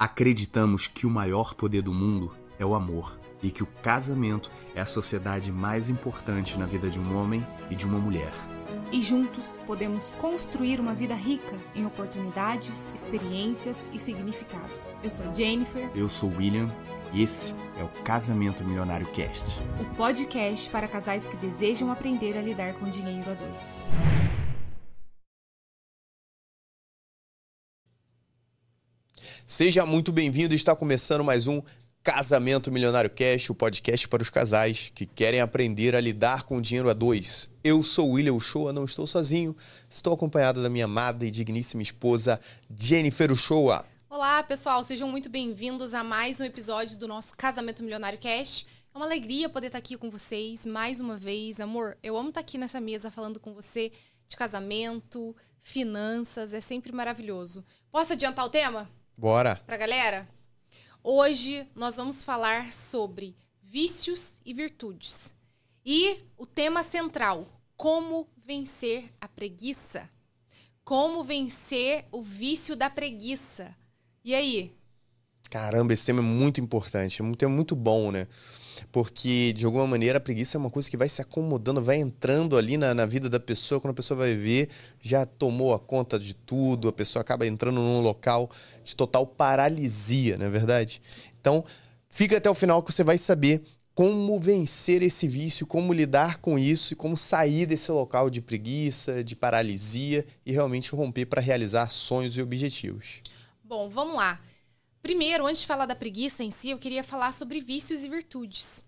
Acreditamos 0.00 0.88
que 0.88 1.06
o 1.06 1.10
maior 1.10 1.52
poder 1.52 1.82
do 1.82 1.92
mundo 1.92 2.34
é 2.58 2.64
o 2.64 2.74
amor 2.74 3.20
e 3.42 3.50
que 3.50 3.62
o 3.62 3.66
casamento 3.66 4.50
é 4.74 4.80
a 4.80 4.86
sociedade 4.86 5.52
mais 5.52 5.90
importante 5.90 6.58
na 6.58 6.64
vida 6.64 6.88
de 6.88 6.98
um 6.98 7.18
homem 7.18 7.46
e 7.70 7.76
de 7.76 7.84
uma 7.84 7.98
mulher. 7.98 8.32
E 8.90 9.02
juntos 9.02 9.58
podemos 9.66 10.10
construir 10.12 10.80
uma 10.80 10.94
vida 10.94 11.14
rica 11.14 11.54
em 11.74 11.84
oportunidades, 11.84 12.90
experiências 12.94 13.90
e 13.92 13.98
significado. 13.98 14.72
Eu 15.04 15.10
sou 15.10 15.34
Jennifer. 15.34 15.90
Eu 15.94 16.08
sou 16.08 16.32
William 16.34 16.74
e 17.12 17.22
esse 17.22 17.54
é 17.78 17.84
o 17.84 18.02
Casamento 18.02 18.64
Milionário 18.64 19.06
Cast 19.08 19.60
o 19.78 19.84
podcast 19.96 20.70
para 20.70 20.88
casais 20.88 21.26
que 21.26 21.36
desejam 21.36 21.92
aprender 21.92 22.38
a 22.38 22.40
lidar 22.40 22.72
com 22.72 22.86
dinheiro 22.86 23.30
a 23.30 23.34
dois. 23.34 24.49
Seja 29.46 29.84
muito 29.84 30.12
bem-vindo, 30.12 30.54
está 30.54 30.76
começando 30.76 31.24
mais 31.24 31.46
um 31.46 31.60
Casamento 32.02 32.70
Milionário 32.70 33.10
Cash, 33.10 33.50
o 33.50 33.54
podcast 33.54 34.08
para 34.08 34.22
os 34.22 34.30
casais 34.30 34.90
que 34.94 35.04
querem 35.04 35.40
aprender 35.40 35.94
a 35.94 36.00
lidar 36.00 36.44
com 36.44 36.60
dinheiro 36.60 36.88
a 36.88 36.92
dois. 36.92 37.50
Eu 37.62 37.82
sou 37.82 38.10
William 38.10 38.34
Uchoa, 38.34 38.72
não 38.72 38.84
estou 38.84 39.06
sozinho, 39.06 39.56
estou 39.88 40.14
acompanhado 40.14 40.62
da 40.62 40.70
minha 40.70 40.84
amada 40.84 41.26
e 41.26 41.30
digníssima 41.30 41.82
esposa 41.82 42.40
Jennifer 42.74 43.30
Uchoa. 43.30 43.84
Olá, 44.08 44.42
pessoal, 44.42 44.82
sejam 44.82 45.08
muito 45.08 45.28
bem-vindos 45.28 45.94
a 45.94 46.02
mais 46.02 46.40
um 46.40 46.44
episódio 46.44 46.96
do 46.96 47.08
nosso 47.08 47.36
Casamento 47.36 47.82
Milionário 47.82 48.18
Cash. 48.18 48.64
É 48.94 48.96
uma 48.98 49.06
alegria 49.06 49.48
poder 49.48 49.66
estar 49.66 49.78
aqui 49.78 49.96
com 49.96 50.10
vocês 50.10 50.64
mais 50.64 51.00
uma 51.00 51.16
vez. 51.16 51.60
Amor, 51.60 51.96
eu 52.02 52.16
amo 52.16 52.30
estar 52.30 52.40
aqui 52.40 52.56
nessa 52.56 52.80
mesa 52.80 53.10
falando 53.10 53.38
com 53.38 53.52
você 53.52 53.92
de 54.26 54.36
casamento, 54.36 55.34
finanças, 55.60 56.54
é 56.54 56.60
sempre 56.60 56.92
maravilhoso. 56.92 57.64
Posso 57.90 58.12
adiantar 58.12 58.46
o 58.46 58.50
tema? 58.50 58.88
Bora! 59.20 59.56
Pra 59.66 59.76
galera? 59.76 60.26
Hoje 61.04 61.68
nós 61.76 61.98
vamos 61.98 62.24
falar 62.24 62.72
sobre 62.72 63.36
vícios 63.62 64.40
e 64.46 64.54
virtudes. 64.54 65.34
E 65.84 66.20
o 66.38 66.46
tema 66.46 66.82
central: 66.82 67.46
como 67.76 68.26
vencer 68.46 69.12
a 69.20 69.28
preguiça. 69.28 70.08
Como 70.82 71.22
vencer 71.22 72.06
o 72.10 72.22
vício 72.22 72.74
da 72.74 72.88
preguiça. 72.88 73.76
E 74.24 74.34
aí? 74.34 74.74
Caramba, 75.50 75.92
esse 75.92 76.06
tema 76.06 76.20
é 76.20 76.22
muito 76.22 76.58
importante, 76.58 77.20
é 77.20 77.24
um 77.24 77.34
tema 77.34 77.54
muito 77.54 77.76
bom, 77.76 78.10
né? 78.10 78.26
Porque, 78.90 79.52
de 79.52 79.64
alguma 79.64 79.86
maneira, 79.86 80.18
a 80.18 80.20
preguiça 80.20 80.56
é 80.56 80.58
uma 80.58 80.70
coisa 80.70 80.90
que 80.90 80.96
vai 80.96 81.08
se 81.08 81.22
acomodando, 81.22 81.82
vai 81.82 81.96
entrando 81.96 82.56
ali 82.56 82.76
na, 82.76 82.94
na 82.94 83.06
vida 83.06 83.28
da 83.28 83.40
pessoa. 83.40 83.80
Quando 83.80 83.92
a 83.92 83.94
pessoa 83.94 84.18
vai 84.18 84.34
ver, 84.34 84.68
já 85.00 85.24
tomou 85.24 85.74
a 85.74 85.78
conta 85.78 86.18
de 86.18 86.34
tudo, 86.34 86.88
a 86.88 86.92
pessoa 86.92 87.20
acaba 87.20 87.46
entrando 87.46 87.76
num 87.76 88.00
local 88.00 88.50
de 88.82 88.94
total 88.96 89.26
paralisia, 89.26 90.38
não 90.38 90.46
é 90.46 90.50
verdade? 90.50 91.00
Então, 91.40 91.64
fica 92.08 92.36
até 92.36 92.50
o 92.50 92.54
final 92.54 92.82
que 92.82 92.92
você 92.92 93.04
vai 93.04 93.18
saber 93.18 93.62
como 93.94 94.38
vencer 94.38 95.02
esse 95.02 95.28
vício, 95.28 95.66
como 95.66 95.92
lidar 95.92 96.38
com 96.38 96.58
isso 96.58 96.94
e 96.94 96.96
como 96.96 97.16
sair 97.16 97.66
desse 97.66 97.90
local 97.92 98.30
de 98.30 98.40
preguiça, 98.40 99.22
de 99.22 99.36
paralisia 99.36 100.24
e 100.46 100.52
realmente 100.52 100.92
romper 100.92 101.26
para 101.26 101.40
realizar 101.40 101.90
sonhos 101.90 102.36
e 102.36 102.42
objetivos. 102.42 103.20
Bom, 103.62 103.88
vamos 103.88 104.14
lá. 104.14 104.40
Primeiro, 105.02 105.46
antes 105.46 105.62
de 105.62 105.66
falar 105.66 105.86
da 105.86 105.96
preguiça 105.96 106.44
em 106.44 106.50
si, 106.50 106.68
eu 106.68 106.78
queria 106.78 107.02
falar 107.02 107.32
sobre 107.32 107.60
vícios 107.60 108.04
e 108.04 108.08
virtudes. 108.08 108.84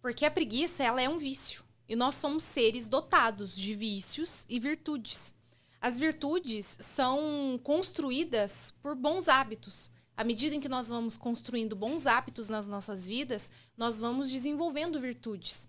Porque 0.00 0.26
a 0.26 0.30
preguiça, 0.30 0.84
ela 0.84 1.00
é 1.00 1.08
um 1.08 1.16
vício. 1.16 1.64
E 1.88 1.96
nós 1.96 2.16
somos 2.16 2.42
seres 2.42 2.86
dotados 2.86 3.56
de 3.56 3.74
vícios 3.74 4.44
e 4.46 4.60
virtudes. 4.60 5.34
As 5.80 5.98
virtudes 5.98 6.76
são 6.80 7.58
construídas 7.62 8.74
por 8.82 8.94
bons 8.94 9.26
hábitos. 9.26 9.90
À 10.14 10.22
medida 10.22 10.54
em 10.54 10.60
que 10.60 10.68
nós 10.68 10.90
vamos 10.90 11.16
construindo 11.16 11.74
bons 11.74 12.06
hábitos 12.06 12.48
nas 12.50 12.68
nossas 12.68 13.06
vidas, 13.06 13.50
nós 13.74 13.98
vamos 13.98 14.30
desenvolvendo 14.30 15.00
virtudes. 15.00 15.68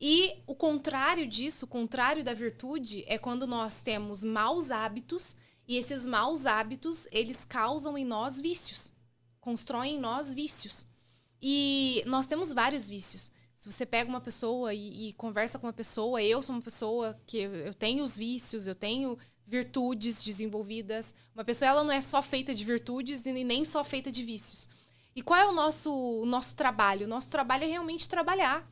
E 0.00 0.42
o 0.46 0.54
contrário 0.54 1.26
disso, 1.26 1.66
o 1.66 1.68
contrário 1.68 2.24
da 2.24 2.32
virtude, 2.32 3.04
é 3.06 3.18
quando 3.18 3.46
nós 3.46 3.82
temos 3.82 4.24
maus 4.24 4.70
hábitos 4.70 5.36
e 5.68 5.76
esses 5.76 6.06
maus 6.06 6.46
hábitos, 6.46 7.06
eles 7.12 7.44
causam 7.44 7.96
em 7.98 8.04
nós 8.04 8.40
vícios 8.40 8.95
constroem 9.46 9.94
em 9.94 10.00
nós 10.00 10.34
vícios. 10.34 10.84
E 11.40 12.02
nós 12.04 12.26
temos 12.26 12.52
vários 12.52 12.88
vícios. 12.88 13.30
Se 13.54 13.70
você 13.70 13.86
pega 13.86 14.10
uma 14.10 14.20
pessoa 14.20 14.74
e, 14.74 15.10
e, 15.10 15.12
conversa 15.12 15.56
com 15.56 15.68
uma 15.68 15.72
pessoa, 15.72 16.20
eu 16.20 16.42
sou 16.42 16.56
uma 16.56 16.60
pessoa 16.60 17.16
que 17.24 17.38
eu 17.38 17.72
tenho 17.72 18.02
os 18.02 18.18
vícios, 18.18 18.66
eu 18.66 18.74
tenho 18.74 19.16
virtudes 19.46 20.24
desenvolvidas. 20.24 21.14
Uma 21.32 21.44
pessoa 21.44 21.68
ela 21.68 21.84
não 21.84 21.92
é 21.92 22.00
só 22.00 22.20
feita 22.22 22.52
de 22.52 22.64
virtudes 22.64 23.24
e 23.24 23.44
nem 23.44 23.64
só 23.64 23.84
feita 23.84 24.10
de 24.10 24.24
vícios. 24.24 24.68
E 25.14 25.22
qual 25.22 25.38
é 25.38 25.46
o 25.46 25.52
nosso, 25.52 25.94
o 25.94 26.26
nosso 26.26 26.56
trabalho? 26.56 27.06
O 27.06 27.08
nosso 27.08 27.30
trabalho 27.30 27.62
é 27.62 27.68
realmente 27.68 28.08
trabalhar 28.08 28.68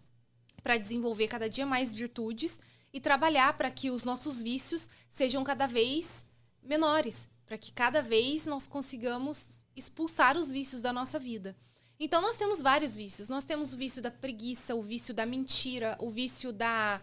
para 0.61 0.77
desenvolver 0.77 1.29
cada 1.29 1.49
dia 1.49 1.65
mais 1.65 1.95
virtudes 1.95 2.59
e 2.93 3.01
trabalhar 3.01 3.57
para 3.57 3.71
que 3.71 3.93
os 3.93 4.03
nossos 4.03 4.43
vícios 4.43 4.89
sejam 5.09 5.45
cada 5.45 5.69
vez 5.69 6.27
menores, 6.61 7.29
para 7.47 7.57
que 7.57 7.73
cada 7.73 8.03
vez 8.03 8.45
nós 8.45 8.67
consigamos 8.67 9.64
expulsar 9.77 10.37
os 10.37 10.51
vícios 10.51 10.83
da 10.83 10.93
nossa 10.93 11.19
vida. 11.19 11.57
Então 11.99 12.21
nós 12.21 12.37
temos 12.37 12.61
vários 12.61 12.97
vícios. 12.97 13.29
Nós 13.29 13.45
temos 13.45 13.73
o 13.73 13.77
vício 13.77 14.03
da 14.03 14.11
preguiça, 14.11 14.75
o 14.75 14.83
vício 14.83 15.15
da 15.15 15.25
mentira, 15.25 15.97
o 16.01 16.11
vício 16.11 16.53
da 16.53 17.01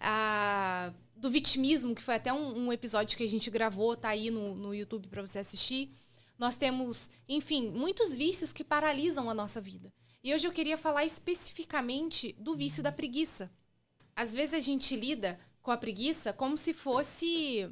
a, 0.00 0.92
do 1.16 1.30
vitimismo, 1.30 1.94
que 1.94 2.02
foi 2.02 2.14
até 2.14 2.32
um, 2.32 2.66
um, 2.66 2.72
episódio 2.72 3.16
que 3.16 3.24
a 3.24 3.28
gente 3.28 3.50
gravou, 3.50 3.96
tá 3.96 4.10
aí 4.10 4.30
no, 4.30 4.54
no 4.54 4.74
YouTube 4.74 5.08
para 5.08 5.22
você 5.22 5.38
assistir. 5.38 5.90
Nós 6.38 6.54
temos, 6.54 7.10
enfim, 7.28 7.70
muitos 7.70 8.14
vícios 8.14 8.52
que 8.52 8.64
paralisam 8.64 9.30
a 9.30 9.34
nossa 9.34 9.60
vida. 9.60 9.92
E 10.22 10.34
hoje 10.34 10.46
eu 10.46 10.52
queria 10.52 10.76
falar 10.76 11.04
especificamente 11.04 12.34
do 12.38 12.54
vício 12.54 12.82
da 12.82 12.90
preguiça. 12.90 13.50
Às 14.16 14.32
vezes 14.32 14.54
a 14.54 14.60
gente 14.60 14.96
lida 14.96 15.38
com 15.62 15.70
a 15.70 15.76
preguiça 15.76 16.32
como 16.32 16.56
se 16.58 16.72
fosse 16.72 17.70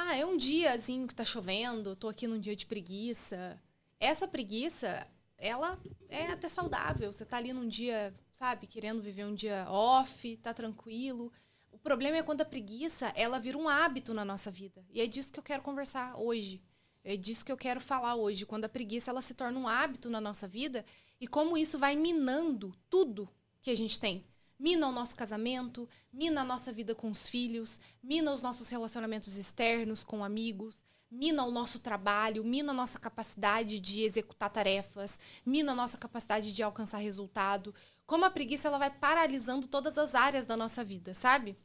ah, 0.00 0.16
é 0.16 0.24
um 0.24 0.36
diazinho 0.36 1.08
que 1.08 1.14
tá 1.14 1.24
chovendo, 1.24 1.96
tô 1.96 2.08
aqui 2.08 2.28
num 2.28 2.38
dia 2.38 2.54
de 2.54 2.64
preguiça. 2.64 3.60
Essa 3.98 4.28
preguiça, 4.28 5.04
ela 5.36 5.76
é 6.08 6.28
até 6.28 6.46
saudável. 6.46 7.12
Você 7.12 7.24
tá 7.24 7.36
ali 7.36 7.52
num 7.52 7.66
dia, 7.66 8.14
sabe, 8.30 8.68
querendo 8.68 9.02
viver 9.02 9.24
um 9.24 9.34
dia 9.34 9.66
off, 9.68 10.36
tá 10.36 10.54
tranquilo. 10.54 11.32
O 11.72 11.78
problema 11.78 12.16
é 12.16 12.22
quando 12.22 12.42
a 12.42 12.44
preguiça, 12.44 13.12
ela 13.16 13.40
vira 13.40 13.58
um 13.58 13.68
hábito 13.68 14.14
na 14.14 14.24
nossa 14.24 14.52
vida. 14.52 14.86
E 14.88 15.00
é 15.00 15.06
disso 15.08 15.32
que 15.32 15.40
eu 15.40 15.42
quero 15.42 15.64
conversar 15.64 16.16
hoje. 16.16 16.62
É 17.02 17.16
disso 17.16 17.44
que 17.44 17.50
eu 17.50 17.56
quero 17.56 17.80
falar 17.80 18.14
hoje, 18.14 18.46
quando 18.46 18.66
a 18.66 18.68
preguiça 18.68 19.10
ela 19.10 19.20
se 19.20 19.34
torna 19.34 19.58
um 19.58 19.66
hábito 19.66 20.08
na 20.08 20.20
nossa 20.20 20.46
vida 20.46 20.84
e 21.20 21.26
como 21.26 21.58
isso 21.58 21.76
vai 21.76 21.96
minando 21.96 22.72
tudo 22.88 23.28
que 23.60 23.70
a 23.70 23.76
gente 23.76 23.98
tem 23.98 24.24
mina 24.58 24.88
o 24.88 24.92
nosso 24.92 25.14
casamento, 25.14 25.88
mina 26.12 26.40
a 26.40 26.44
nossa 26.44 26.72
vida 26.72 26.94
com 26.94 27.10
os 27.10 27.28
filhos, 27.28 27.78
mina 28.02 28.32
os 28.32 28.42
nossos 28.42 28.68
relacionamentos 28.68 29.36
externos 29.36 30.02
com 30.02 30.24
amigos, 30.24 30.84
mina 31.10 31.44
o 31.44 31.50
nosso 31.50 31.78
trabalho, 31.78 32.44
mina 32.44 32.72
a 32.72 32.74
nossa 32.74 32.98
capacidade 32.98 33.78
de 33.78 34.02
executar 34.02 34.50
tarefas, 34.50 35.18
mina 35.46 35.72
a 35.72 35.74
nossa 35.74 35.96
capacidade 35.96 36.52
de 36.52 36.62
alcançar 36.62 36.98
resultado. 36.98 37.74
Como 38.06 38.24
a 38.24 38.30
preguiça 38.30 38.68
ela 38.68 38.78
vai 38.78 38.90
paralisando 38.90 39.68
todas 39.68 39.96
as 39.96 40.14
áreas 40.14 40.44
da 40.44 40.56
nossa 40.56 40.82
vida, 40.84 41.14
sabe? 41.14 41.56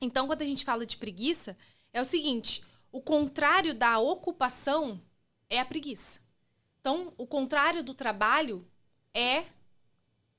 Então, 0.00 0.26
quando 0.26 0.42
a 0.42 0.46
gente 0.46 0.64
fala 0.64 0.86
de 0.86 0.96
preguiça, 0.96 1.56
é 1.92 2.00
o 2.00 2.04
seguinte: 2.04 2.62
o 2.92 3.00
contrário 3.00 3.74
da 3.74 3.98
ocupação 3.98 5.00
é 5.50 5.58
a 5.58 5.64
preguiça. 5.64 6.20
Então, 6.80 7.12
o 7.18 7.26
contrário 7.26 7.82
do 7.82 7.92
trabalho 7.92 8.66
é 9.12 9.44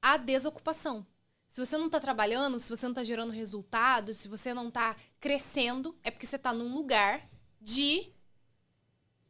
a 0.02 0.18
desocupação. 0.18 1.06
Se 1.50 1.66
você 1.66 1.80
não 1.80 1.88
está 1.88 2.00
trabalhando, 2.00 2.60
se 2.60 2.70
você 2.70 2.86
não 2.86 2.92
está 2.92 3.04
gerando 3.04 3.34
resultados, 3.34 4.18
se 4.18 4.28
você 4.28 4.54
não 4.54 4.68
está 4.68 4.96
crescendo, 5.20 5.98
é 6.04 6.12
porque 6.12 6.28
você 6.28 6.36
está 6.36 6.54
num 6.54 6.72
lugar 6.72 7.28
de 7.60 8.08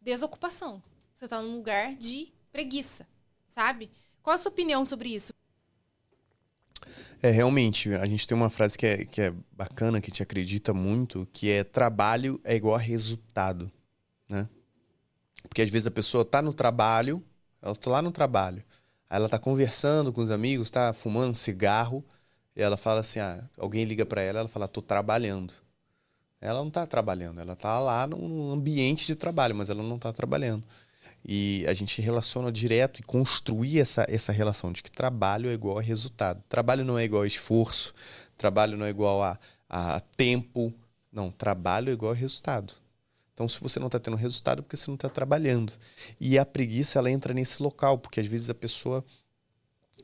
desocupação. 0.02 0.84
Você 1.13 1.25
está 1.25 1.41
num 1.41 1.56
lugar 1.56 1.96
de 1.96 2.34
preguiça, 2.52 3.08
sabe? 3.47 3.90
Qual 4.22 4.34
a 4.35 4.38
sua 4.38 4.52
opinião 4.52 4.84
sobre 4.84 5.16
isso? 5.16 5.34
É, 7.22 7.29
realmente, 7.29 7.94
a 7.94 8.05
gente 8.05 8.28
tem 8.28 8.35
uma 8.35 8.49
frase 8.49 8.78
que 8.78 8.85
é, 8.85 9.05
que 9.05 9.22
é 9.22 9.34
bacana, 9.53 10.02
que 10.02 10.11
te 10.11 10.22
acredita 10.22 10.73
muito, 10.73 11.26
que 11.32 11.49
é 11.49 11.64
trabalho 11.64 12.40
é 12.44 12.53
igual 12.53 12.76
a 12.76 12.79
resultado, 12.79 13.72
né? 14.28 14.47
Porque 15.44 15.61
às 15.61 15.70
vezes 15.70 15.88
a 15.88 15.91
pessoa 15.91 16.23
está 16.23 16.41
no 16.41 16.53
trabalho, 16.53 17.23
ela 17.61 17.72
está 17.72 17.90
lá 17.90 18.02
no 18.02 18.11
trabalho, 18.11 18.61
Aí 19.09 19.17
ela 19.17 19.28
tá 19.28 19.40
conversando 19.40 20.14
com 20.14 20.22
os 20.22 20.32
amigos, 20.32 20.70
tá 20.70 20.94
fumando 20.94 21.35
cigarro, 21.35 22.03
e 22.56 22.61
ela 22.61 22.78
fala 22.78 23.00
assim: 23.02 23.20
ah, 23.20 23.44
alguém 23.58 23.85
liga 23.85 24.06
para 24.06 24.22
ela, 24.22 24.40
ela 24.40 24.50
fala: 24.50 24.67
tô 24.67 24.82
trabalhando. 24.82 25.53
Ela 26.41 26.59
não 26.64 26.70
tá 26.70 26.85
trabalhando, 26.85 27.41
ela 27.41 27.56
tá 27.56 27.79
lá 27.79 28.08
num 28.08 28.52
ambiente 28.52 29.06
de 29.06 29.16
trabalho, 29.16 29.56
mas 29.56 29.70
ela 29.70 29.84
não 29.84 30.00
tá 30.00 30.14
trabalhando. 30.14 30.64
E 31.26 31.66
a 31.67 31.73
gente 31.73 32.02
relaciona 32.02 32.52
direto 32.52 33.00
e 33.00 33.03
construir 33.03 33.79
essa, 33.79 34.06
essa 34.08 34.32
relação 34.32 34.72
de 34.72 34.82
que 34.82 34.91
trabalho 34.91 35.50
é 35.50 35.53
igual 35.53 35.78
a 35.78 35.82
resultado. 35.82 36.41
Trabalho 36.47 36.85
não 36.85 36.97
é 36.97 37.03
igual 37.03 37.23
a 37.23 37.28
esforço, 37.28 37.94
trabalho 38.38 38.78
não 38.78 38.85
é 38.85 38.90
igual 38.90 39.22
a, 39.22 39.38
a 39.70 40.00
tempo. 40.00 40.73
Não, 41.11 41.29
trabalho 41.29 41.90
é 41.90 41.94
igual 41.94 42.14
a 42.14 42.16
resultado. 42.16 42.73
Então, 43.40 43.47
se 43.47 43.58
você 43.62 43.80
não 43.80 43.88
está 43.88 43.97
tendo 43.97 44.18
resultado, 44.18 44.59
é 44.59 44.62
porque 44.62 44.76
você 44.76 44.91
não 44.91 44.96
está 44.96 45.08
trabalhando. 45.08 45.72
E 46.20 46.38
a 46.38 46.46
preguiça, 46.46 47.00
ela 47.00 47.09
entra 47.09 47.34
nesse 47.34 47.64
local, 47.64 47.97
porque 47.97 48.20
às 48.20 48.26
vezes 48.26 48.50
a 48.50 48.53
pessoa 48.53 49.02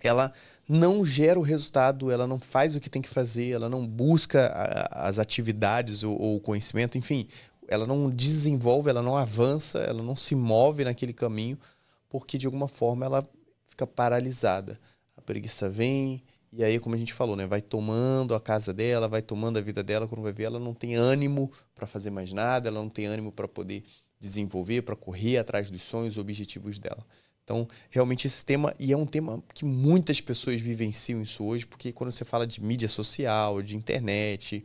ela 0.01 0.31
não 0.69 1.05
gera 1.05 1.37
o 1.37 1.43
resultado, 1.43 2.09
ela 2.09 2.25
não 2.25 2.39
faz 2.39 2.77
o 2.77 2.79
que 2.79 2.89
tem 2.89 3.01
que 3.01 3.09
fazer, 3.09 3.49
ela 3.49 3.67
não 3.67 3.85
busca 3.85 4.53
as 4.89 5.19
atividades 5.19 6.01
ou, 6.01 6.17
ou 6.17 6.37
o 6.37 6.39
conhecimento, 6.39 6.97
enfim, 6.97 7.27
ela 7.67 7.85
não 7.85 8.09
desenvolve, 8.09 8.89
ela 8.89 9.01
não 9.01 9.17
avança, 9.17 9.79
ela 9.79 10.01
não 10.01 10.15
se 10.15 10.33
move 10.33 10.85
naquele 10.85 11.11
caminho, 11.11 11.59
porque 12.07 12.37
de 12.37 12.45
alguma 12.45 12.69
forma 12.69 13.05
ela 13.05 13.27
fica 13.67 13.85
paralisada. 13.85 14.79
A 15.17 15.21
preguiça 15.21 15.67
vem, 15.67 16.23
e 16.57 16.63
aí, 16.63 16.79
como 16.79 16.95
a 16.95 16.97
gente 16.97 17.13
falou, 17.13 17.35
né, 17.35 17.45
vai 17.45 17.61
tomando 17.61 18.33
a 18.33 18.39
casa 18.39 18.73
dela, 18.73 19.07
vai 19.07 19.21
tomando 19.21 19.57
a 19.57 19.61
vida 19.61 19.83
dela, 19.83 20.07
quando 20.07 20.21
vai 20.21 20.31
ver, 20.31 20.43
ela 20.43 20.59
não 20.59 20.73
tem 20.73 20.95
ânimo 20.95 21.51
para 21.73 21.85
fazer 21.85 22.09
mais 22.09 22.31
nada, 22.31 22.69
ela 22.69 22.79
não 22.79 22.89
tem 22.89 23.05
ânimo 23.05 23.31
para 23.31 23.47
poder 23.47 23.83
desenvolver, 24.19 24.81
para 24.81 24.95
correr 24.95 25.37
atrás 25.37 25.69
dos 25.69 25.83
sonhos, 25.83 26.17
objetivos 26.17 26.79
dela. 26.79 27.05
Então, 27.43 27.67
realmente 27.89 28.25
esse 28.25 28.43
tema, 28.43 28.73
e 28.79 28.91
é 28.91 28.97
um 28.97 29.05
tema 29.05 29.43
que 29.53 29.65
muitas 29.65 30.21
pessoas 30.21 30.59
vivenciam 30.61 31.21
isso 31.21 31.43
hoje, 31.43 31.67
porque 31.67 31.91
quando 31.91 32.11
você 32.11 32.25
fala 32.25 32.47
de 32.47 32.63
mídia 32.63 32.87
social, 32.87 33.61
de 33.61 33.75
internet, 33.75 34.63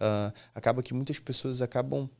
uh, 0.00 0.34
acaba 0.54 0.82
que 0.82 0.92
muitas 0.92 1.18
pessoas 1.18 1.62
acabam 1.62 2.10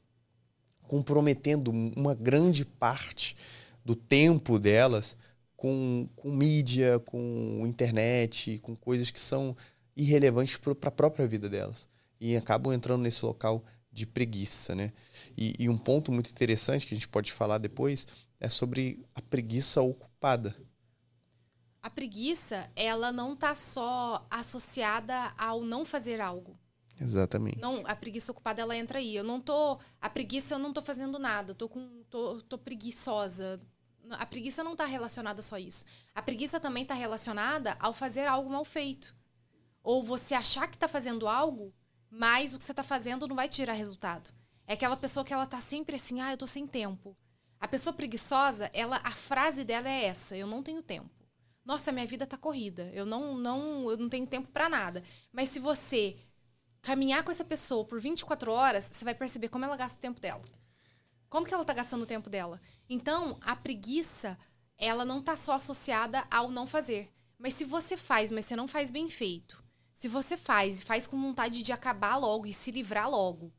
comprometendo 0.83 1.71
uma 1.71 2.15
grande 2.15 2.65
parte 2.65 3.37
do 3.85 3.95
tempo 3.95 4.59
delas 4.59 5.17
com, 5.59 6.09
com 6.15 6.31
mídia, 6.31 7.01
com 7.01 7.65
internet, 7.67 8.61
com 8.61 8.77
coisas 8.77 9.11
que 9.11 9.19
são 9.19 9.57
irrelevantes 9.97 10.57
para 10.57 10.89
a 10.89 10.93
própria 10.93 11.27
vida 11.27 11.49
delas. 11.49 11.89
E 12.21 12.37
acabam 12.37 12.73
entrando 12.73 13.03
nesse 13.03 13.25
local 13.27 13.65
de 13.91 14.07
preguiça, 14.07 14.77
né? 14.77 14.93
E, 15.37 15.55
e, 15.59 15.69
um 15.69 15.77
ponto 15.77 16.13
muito 16.13 16.31
interessante 16.31 16.87
que 16.87 16.95
a 16.95 16.97
gente 16.97 17.09
pode 17.09 17.33
falar 17.33 17.59
depois 17.59 18.07
é 18.39 18.49
sobre 18.49 19.05
a 19.17 19.21
preguiça 19.21 19.83
ocupada. 19.83 20.55
A 21.83 21.91
preguiça, 21.91 22.71
ela 22.77 23.11
não 23.11 23.33
está 23.33 23.57
só 23.57 24.25
associada 24.31 25.35
ao 25.37 25.65
não 25.65 25.85
fazer 25.85 26.21
algo. 26.21 26.57
Exatamente. 27.01 27.59
Não, 27.59 27.83
a 27.85 27.97
preguiça 27.97 28.31
ocupada 28.31 28.63
ela 28.63 28.77
entra 28.77 29.01
aí. 29.01 29.17
Eu 29.17 29.25
não 29.25 29.41
tô, 29.41 29.81
a 30.01 30.09
preguiça 30.09 30.55
eu 30.55 30.59
não 30.61 30.73
tô 30.73 30.83
fazendo 30.83 31.19
nada. 31.19 31.53
tô 31.53 31.69
com 31.69 32.05
tô, 32.09 32.41
tô 32.43 32.57
preguiçosa, 32.57 33.59
a 34.15 34.27
preguiça 34.27 34.65
não 34.65 34.73
está 34.73 34.85
relacionada 34.85 35.43
só 35.43 35.57
a 35.57 35.61
isso. 35.61 35.85
A 36.15 36.23
preguiça 36.23 36.61
também 36.61 36.83
está 36.83 36.95
relacionada 36.95 37.77
ao 37.81 37.93
fazer 37.93 38.27
algo 38.27 38.51
mal 38.51 38.65
feito. 38.65 39.15
Ou 39.83 40.03
você 40.03 40.35
achar 40.35 40.67
que 40.69 40.77
está 40.77 40.89
fazendo 40.89 41.27
algo, 41.29 41.75
mas 42.11 42.55
o 42.55 42.59
que 42.59 42.65
você 42.65 42.73
está 42.73 42.83
fazendo 42.83 43.27
não 43.27 43.37
vai 43.37 43.49
tirar 43.49 43.73
resultado. 43.73 44.31
É 44.67 44.75
aquela 44.75 44.97
pessoa 44.97 45.25
que 45.25 45.33
ela 45.33 45.47
tá 45.47 45.61
sempre 45.61 45.97
assim, 45.97 46.21
ah, 46.21 46.33
eu 46.33 46.37
tô 46.37 46.47
sem 46.47 46.67
tempo. 46.67 47.17
A 47.61 47.67
pessoa 47.67 47.93
preguiçosa, 47.93 48.71
ela, 48.73 49.01
a 49.03 49.11
frase 49.11 49.65
dela 49.65 49.89
é 49.89 50.05
essa: 50.05 50.37
eu 50.37 50.47
não 50.47 50.63
tenho 50.63 50.83
tempo. 50.83 51.11
Nossa, 51.65 51.93
minha 51.93 52.07
vida 52.07 52.27
tá 52.27 52.37
corrida. 52.37 52.91
Eu 52.95 53.05
não, 53.05 53.37
não, 53.37 53.91
eu 53.91 53.97
não 53.97 54.09
tenho 54.09 54.27
tempo 54.27 54.49
para 54.49 54.69
nada. 54.69 55.03
Mas 55.33 55.51
se 55.51 55.59
você 55.59 56.17
caminhar 56.81 57.23
com 57.23 57.31
essa 57.31 57.45
pessoa 57.45 57.85
por 57.85 58.01
24 58.01 58.51
horas, 58.51 58.89
você 58.93 59.05
vai 59.05 59.15
perceber 59.15 59.49
como 59.49 59.65
ela 59.65 59.77
gasta 59.77 59.99
o 59.99 60.01
tempo 60.01 60.21
dela. 60.21 60.43
Como 61.29 61.47
que 61.47 61.53
ela 61.53 61.65
tá 61.65 61.75
gastando 61.75 62.03
o 62.03 62.07
tempo 62.07 62.31
dela? 62.31 62.61
Então, 62.89 63.39
a 63.41 63.55
preguiça, 63.55 64.39
ela 64.79 65.05
não 65.05 65.23
tá 65.23 65.37
só 65.37 65.53
associada 65.53 66.27
ao 66.31 66.51
não 66.51 66.67
fazer. 66.67 67.13
Mas 67.39 67.55
se 67.55 67.65
você 67.65 67.97
faz, 67.97 68.31
mas 68.31 68.47
você 68.47 68.57
não 68.57 68.67
faz 68.67 68.91
bem 68.91 69.11
feito. 69.11 69.63
Se 69.93 70.09
você 70.09 70.37
faz 70.37 70.81
e 70.81 70.85
faz 70.85 71.07
com 71.07 71.21
vontade 71.21 71.63
de 71.63 71.73
acabar 71.73 72.17
logo 72.17 72.47
e 72.47 72.53
se 72.53 72.71
livrar 72.71 73.11
logo. 73.11 73.53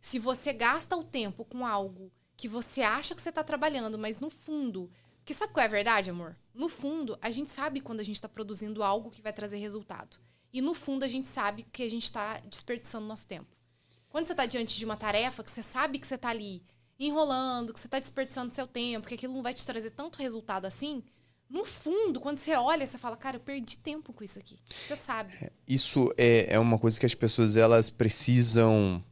Se 0.00 0.18
você 0.18 0.52
gasta 0.52 0.96
o 0.96 1.04
tempo 1.04 1.44
com 1.44 1.64
algo 1.64 2.12
que 2.36 2.48
você 2.48 2.82
acha 2.82 3.14
que 3.14 3.22
você 3.22 3.32
tá 3.32 3.42
trabalhando, 3.42 3.98
mas 3.98 4.20
no 4.20 4.28
fundo. 4.28 4.90
Porque 5.18 5.32
sabe 5.32 5.52
qual 5.52 5.62
é 5.62 5.66
a 5.66 5.70
verdade, 5.70 6.10
amor? 6.10 6.36
No 6.52 6.68
fundo, 6.68 7.18
a 7.22 7.30
gente 7.30 7.50
sabe 7.50 7.80
quando 7.80 8.00
a 8.00 8.04
gente 8.04 8.16
está 8.16 8.28
produzindo 8.28 8.82
algo 8.82 9.10
que 9.10 9.22
vai 9.22 9.32
trazer 9.32 9.56
resultado. 9.56 10.18
E 10.52 10.60
no 10.60 10.74
fundo, 10.74 11.04
a 11.04 11.08
gente 11.08 11.26
sabe 11.26 11.62
que 11.72 11.82
a 11.82 11.88
gente 11.88 12.04
está 12.04 12.38
desperdiçando 12.40 13.06
nosso 13.06 13.26
tempo. 13.26 13.56
Quando 14.10 14.26
você 14.26 14.32
está 14.32 14.46
diante 14.46 14.78
de 14.78 14.84
uma 14.84 14.96
tarefa 14.96 15.42
que 15.42 15.50
você 15.50 15.62
sabe 15.62 15.98
que 15.98 16.06
você 16.06 16.14
está 16.16 16.28
ali 16.28 16.62
enrolando, 16.98 17.72
que 17.72 17.80
você 17.80 17.86
está 17.86 17.98
desperdiçando 17.98 18.54
seu 18.54 18.66
tempo, 18.66 19.06
que 19.08 19.14
aquilo 19.14 19.34
não 19.34 19.42
vai 19.42 19.54
te 19.54 19.64
trazer 19.66 19.90
tanto 19.90 20.18
resultado 20.18 20.66
assim, 20.66 21.02
no 21.48 21.64
fundo, 21.64 22.20
quando 22.20 22.38
você 22.38 22.54
olha, 22.56 22.86
você 22.86 22.98
fala, 22.98 23.16
cara, 23.16 23.36
eu 23.36 23.40
perdi 23.40 23.78
tempo 23.78 24.12
com 24.12 24.24
isso 24.24 24.38
aqui. 24.38 24.58
Você 24.86 24.96
sabe. 24.96 25.32
É, 25.40 25.52
isso 25.68 26.12
é, 26.16 26.54
é 26.54 26.58
uma 26.58 26.78
coisa 26.78 26.98
que 26.98 27.06
as 27.06 27.14
pessoas 27.14 27.56
elas 27.56 27.90
precisam 27.90 29.02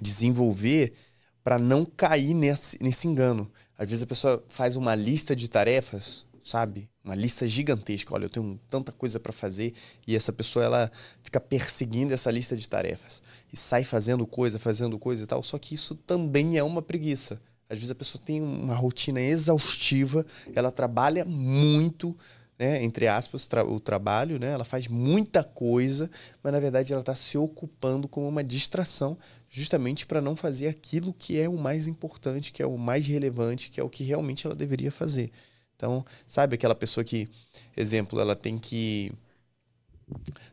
desenvolver 0.00 0.94
para 1.42 1.58
não 1.58 1.84
cair 1.84 2.34
nesse, 2.34 2.82
nesse 2.82 3.06
engano. 3.06 3.50
Às 3.78 3.90
vezes 3.90 4.02
a 4.02 4.06
pessoa 4.06 4.44
faz 4.48 4.74
uma 4.74 4.94
lista 4.94 5.36
de 5.36 5.48
tarefas 5.48 6.26
sabe? 6.44 6.90
Uma 7.02 7.14
lista 7.14 7.48
gigantesca. 7.48 8.14
Olha, 8.14 8.26
eu 8.26 8.30
tenho 8.30 8.60
tanta 8.68 8.92
coisa 8.92 9.18
para 9.18 9.32
fazer 9.32 9.72
e 10.06 10.14
essa 10.14 10.32
pessoa 10.32 10.64
ela 10.64 10.92
fica 11.22 11.40
perseguindo 11.40 12.12
essa 12.12 12.30
lista 12.30 12.54
de 12.54 12.68
tarefas 12.68 13.22
e 13.50 13.56
sai 13.56 13.82
fazendo 13.82 14.26
coisa, 14.26 14.58
fazendo 14.58 14.98
coisa 14.98 15.24
e 15.24 15.26
tal. 15.26 15.42
Só 15.42 15.58
que 15.58 15.74
isso 15.74 15.94
também 15.94 16.58
é 16.58 16.62
uma 16.62 16.82
preguiça. 16.82 17.40
Às 17.68 17.78
vezes 17.78 17.90
a 17.90 17.94
pessoa 17.94 18.22
tem 18.22 18.42
uma 18.42 18.74
rotina 18.74 19.22
exaustiva, 19.22 20.26
ela 20.54 20.70
trabalha 20.70 21.24
muito, 21.24 22.14
né, 22.58 22.84
entre 22.84 23.08
aspas, 23.08 23.46
tra 23.46 23.64
o 23.64 23.80
trabalho, 23.80 24.38
né? 24.38 24.50
Ela 24.50 24.66
faz 24.66 24.86
muita 24.86 25.42
coisa, 25.42 26.10
mas 26.42 26.52
na 26.52 26.60
verdade 26.60 26.92
ela 26.92 27.00
está 27.00 27.14
se 27.14 27.38
ocupando 27.38 28.06
como 28.06 28.28
uma 28.28 28.44
distração, 28.44 29.16
justamente 29.48 30.04
para 30.04 30.20
não 30.20 30.36
fazer 30.36 30.68
aquilo 30.68 31.14
que 31.14 31.40
é 31.40 31.48
o 31.48 31.56
mais 31.56 31.88
importante, 31.88 32.52
que 32.52 32.62
é 32.62 32.66
o 32.66 32.76
mais 32.76 33.06
relevante, 33.06 33.70
que 33.70 33.80
é 33.80 33.82
o 33.82 33.88
que 33.88 34.04
realmente 34.04 34.46
ela 34.46 34.54
deveria 34.54 34.92
fazer. 34.92 35.32
Então, 35.76 36.04
sabe 36.26 36.54
aquela 36.54 36.74
pessoa 36.74 37.04
que, 37.04 37.28
exemplo, 37.76 38.20
ela 38.20 38.36
tem 38.36 38.58
que. 38.58 39.12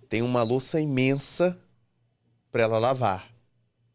Tem 0.10 0.22
uma 0.22 0.44
louça 0.44 0.80
imensa 0.80 1.58
para 2.52 2.64
ela 2.64 2.80
lavar. 2.80 3.32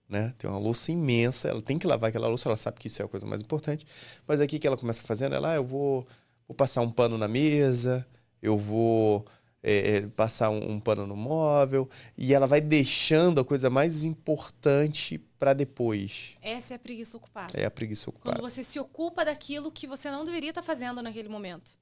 Né? 0.09 0.33
Tem 0.39 0.49
uma 0.49 0.59
louça 0.59 0.93
imensa, 0.93 1.49
ela 1.49 1.61
tem 1.61 1.79
que 1.79 1.87
lavar 1.87 2.11
aquela 2.11 2.29
louça, 2.29 2.49
ela 2.49 2.57
sabe 2.57 2.79
que 2.79 2.87
isso 2.87 3.03
é 3.03 3.05
a 3.05 3.09
coisa 3.09 3.27
mais 3.27 3.41
importante. 3.41 3.85
Mas 4.27 4.41
aqui 4.41 4.59
que 4.59 4.67
ela 4.67 4.77
começa 4.77 5.03
fazendo, 5.03 5.35
ela, 5.35 5.53
ah, 5.53 5.57
eu 5.57 5.65
vou, 5.65 6.07
vou 6.47 6.55
passar 6.55 6.81
um 6.83 6.91
pano 6.91 7.19
na 7.19 7.27
mesa, 7.27 8.07
eu 8.41 8.57
vou 8.57 9.27
é, 9.69 9.97
é, 9.97 10.01
passar 10.03 10.49
um, 10.49 10.75
um, 10.75 10.79
pano 10.79 11.09
no 11.09 11.17
móvel, 11.17 11.91
e 12.17 12.33
ela 12.33 12.47
vai 12.47 12.61
deixando 12.61 13.41
a 13.41 13.45
coisa 13.45 13.69
mais 13.69 14.05
importante 14.05 15.19
para 15.41 15.53
depois. 15.53 16.37
Essa 16.41 16.75
é 16.75 16.77
a 16.77 16.79
preguiça 16.79 17.17
ocupada. 17.17 17.53
É 17.59 17.65
a 17.65 17.71
preguiça 17.71 18.09
ocupada. 18.09 18.37
Quando 18.37 18.49
você 18.49 18.63
se 18.63 18.79
ocupa 18.79 19.25
daquilo 19.25 19.73
que 19.73 19.89
você 19.89 20.09
não 20.09 20.25
deveria 20.25 20.51
estar 20.51 20.63
tá 20.63 20.67
fazendo 20.67 21.03
naquele 21.03 21.29
momento. 21.29 21.79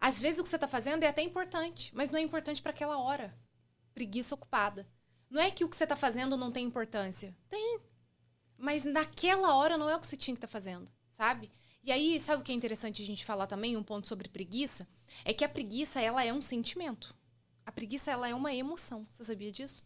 Às 0.00 0.20
vezes 0.20 0.38
o 0.38 0.44
que 0.44 0.48
você 0.48 0.54
está 0.54 0.68
fazendo 0.68 1.02
é 1.02 1.08
até 1.08 1.22
importante, 1.22 1.90
mas 1.92 2.10
não 2.10 2.18
é 2.20 2.22
importante 2.22 2.62
para 2.62 2.70
aquela 2.70 2.96
hora. 2.98 3.34
Preguiça 3.92 4.36
ocupada. 4.36 4.86
Não 5.28 5.42
é 5.42 5.50
que 5.50 5.64
o 5.64 5.68
que 5.68 5.76
você 5.76 5.82
está 5.82 5.96
fazendo 5.96 6.36
não 6.36 6.52
tem 6.52 6.64
importância. 6.64 7.34
Tem. 7.48 7.80
Mas 8.56 8.84
naquela 8.84 9.56
hora 9.56 9.76
não 9.76 9.90
é 9.90 9.96
o 9.96 9.98
que 9.98 10.06
você 10.06 10.16
tinha 10.16 10.34
que 10.34 10.38
estar 10.38 10.46
tá 10.46 10.52
fazendo, 10.52 10.88
sabe? 11.10 11.50
E 11.82 11.92
aí, 11.92 12.18
sabe 12.18 12.42
o 12.42 12.44
que 12.44 12.52
é 12.52 12.54
interessante 12.54 13.02
a 13.02 13.06
gente 13.06 13.24
falar 13.24 13.46
também, 13.46 13.76
um 13.76 13.82
ponto 13.82 14.08
sobre 14.08 14.28
preguiça? 14.28 14.88
É 15.24 15.32
que 15.32 15.44
a 15.44 15.48
preguiça, 15.48 16.00
ela 16.00 16.24
é 16.24 16.32
um 16.32 16.42
sentimento. 16.42 17.15
A 17.66 17.72
preguiça, 17.72 18.10
ela 18.10 18.28
é 18.28 18.34
uma 18.34 18.54
emoção. 18.54 19.06
Você 19.10 19.24
sabia 19.24 19.52
disso? 19.52 19.84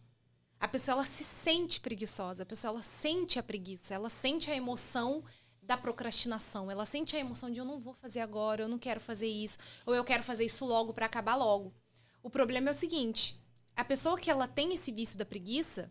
A 0.60 0.68
pessoa, 0.68 0.96
ela 0.96 1.04
se 1.04 1.24
sente 1.24 1.80
preguiçosa. 1.80 2.44
A 2.44 2.46
pessoa, 2.46 2.74
ela 2.74 2.82
sente 2.82 3.38
a 3.38 3.42
preguiça. 3.42 3.94
Ela 3.94 4.10
sente 4.10 4.50
a 4.50 4.54
emoção 4.54 5.24
da 5.62 5.76
procrastinação. 5.76 6.70
Ela 6.70 6.84
sente 6.84 7.16
a 7.16 7.18
emoção 7.18 7.50
de 7.50 7.58
eu 7.58 7.64
não 7.64 7.80
vou 7.80 7.94
fazer 7.94 8.20
agora, 8.20 8.62
eu 8.62 8.68
não 8.68 8.78
quero 8.78 9.00
fazer 9.00 9.28
isso, 9.28 9.58
ou 9.86 9.94
eu 9.94 10.04
quero 10.04 10.22
fazer 10.22 10.44
isso 10.44 10.64
logo 10.64 10.92
para 10.92 11.06
acabar 11.06 11.36
logo. 11.36 11.72
O 12.22 12.28
problema 12.28 12.68
é 12.68 12.72
o 12.72 12.74
seguinte: 12.74 13.40
a 13.76 13.84
pessoa 13.84 14.18
que 14.18 14.30
ela 14.30 14.48
tem 14.48 14.74
esse 14.74 14.92
vício 14.92 15.18
da 15.18 15.24
preguiça, 15.24 15.90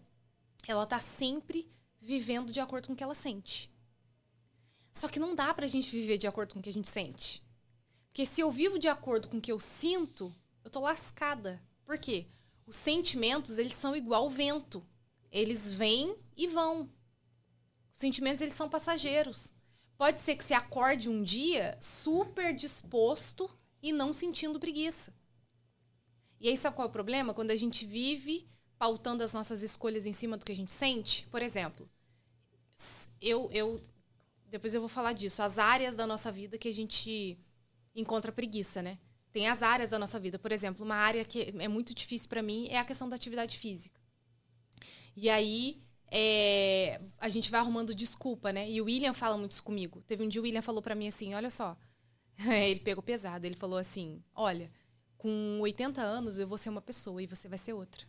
ela 0.68 0.86
tá 0.86 1.00
sempre 1.00 1.68
vivendo 2.00 2.52
de 2.52 2.60
acordo 2.60 2.88
com 2.88 2.94
o 2.94 2.96
que 2.96 3.04
ela 3.04 3.16
sente. 3.16 3.72
Só 4.92 5.08
que 5.08 5.20
não 5.20 5.34
dá 5.34 5.54
pra 5.54 5.68
gente 5.68 5.90
viver 5.92 6.18
de 6.18 6.28
acordo 6.28 6.54
com 6.54 6.60
o 6.60 6.64
que 6.64 6.70
a 6.70 6.74
gente 6.74 6.90
sente. 6.90 7.44
Porque 8.08 8.26
se 8.26 8.42
eu 8.42 8.52
vivo 8.52 8.78
de 8.78 8.88
acordo 8.88 9.30
com 9.30 9.38
o 9.38 9.42
que 9.42 9.52
eu 9.52 9.60
sinto, 9.60 10.34
eu 10.64 10.70
tô 10.70 10.82
lascada. 10.82 11.62
Por 11.90 11.98
quê? 11.98 12.28
Os 12.68 12.76
sentimentos, 12.76 13.58
eles 13.58 13.74
são 13.74 13.96
igual 13.96 14.28
o 14.28 14.30
vento. 14.30 14.86
Eles 15.32 15.74
vêm 15.74 16.16
e 16.38 16.46
vão. 16.46 16.88
Os 17.92 17.98
sentimentos, 17.98 18.44
eles 18.44 18.54
são 18.54 18.70
passageiros. 18.70 19.52
Pode 19.98 20.20
ser 20.20 20.36
que 20.36 20.44
você 20.44 20.54
acorde 20.54 21.10
um 21.10 21.24
dia 21.24 21.76
super 21.82 22.54
disposto 22.54 23.50
e 23.82 23.92
não 23.92 24.14
sentindo 24.14 24.60
preguiça. 24.60 25.12
E 26.40 26.48
aí, 26.48 26.56
sabe 26.56 26.76
qual 26.76 26.86
é 26.86 26.90
o 26.90 26.94
problema? 26.94 27.34
Quando 27.34 27.50
a 27.50 27.56
gente 27.56 27.88
vive 27.88 28.48
pautando 28.78 29.24
as 29.24 29.34
nossas 29.34 29.64
escolhas 29.64 30.06
em 30.06 30.14
cima 30.14 30.38
do 30.38 30.46
que 30.46 30.52
a 30.52 30.56
gente 30.56 30.72
sente. 30.72 31.26
Por 31.32 31.42
exemplo, 31.42 31.90
eu, 33.20 33.50
eu 33.52 33.82
depois 34.46 34.76
eu 34.76 34.80
vou 34.80 34.90
falar 34.90 35.14
disso. 35.14 35.42
As 35.42 35.58
áreas 35.58 35.96
da 35.96 36.06
nossa 36.06 36.32
vida 36.32 36.56
que 36.56 36.68
a 36.68 36.74
gente 36.74 37.36
encontra 37.96 38.32
preguiça, 38.32 38.80
né? 38.80 39.00
Tem 39.32 39.48
as 39.48 39.62
áreas 39.62 39.90
da 39.90 40.00
nossa 40.00 40.20
vida. 40.20 40.40
Por 40.40 40.52
exemplo, 40.52 40.84
uma 40.84 40.96
área 40.96 41.24
que 41.24 41.54
é 41.60 41.68
muito 41.68 41.94
difícil 41.94 42.28
para 42.28 42.42
mim 42.42 42.68
é 42.70 42.78
a 42.78 42.86
questão 42.86 43.08
da 43.08 43.16
atividade 43.16 43.58
física. 43.58 44.00
E 45.16 45.30
aí, 45.30 45.84
é, 46.12 47.02
a 47.18 47.30
gente 47.30 47.52
vai 47.52 47.60
arrumando 47.60 47.94
desculpa, 47.94 48.52
né? 48.52 48.70
E 48.70 48.82
o 48.82 48.86
William 48.86 49.14
fala 49.14 49.38
muito 49.38 49.52
isso 49.52 49.64
comigo. 49.64 50.02
Teve 50.08 50.24
um 50.24 50.28
dia 50.28 50.42
o 50.42 50.44
William 50.44 50.62
falou 50.62 50.82
para 50.82 50.96
mim 50.96 51.08
assim: 51.08 51.34
olha 51.34 51.50
só. 51.50 51.78
ele 52.40 52.80
pegou 52.80 53.04
pesado. 53.04 53.46
Ele 53.46 53.56
falou 53.56 53.78
assim: 53.78 54.24
olha, 54.34 54.72
com 55.18 55.60
80 55.62 56.02
anos 56.02 56.40
eu 56.40 56.48
vou 56.48 56.58
ser 56.58 56.70
uma 56.70 56.82
pessoa 56.82 57.22
e 57.22 57.28
você 57.28 57.48
vai 57.48 57.58
ser 57.58 57.74
outra. 57.74 58.08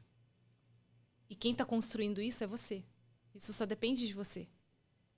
E 1.29 1.35
quem 1.35 1.55
tá 1.55 1.65
construindo 1.65 2.21
isso 2.21 2.43
é 2.43 2.47
você. 2.47 2.83
Isso 3.35 3.53
só 3.53 3.67
depende 3.67 4.07
de 4.07 4.15
você. 4.15 4.49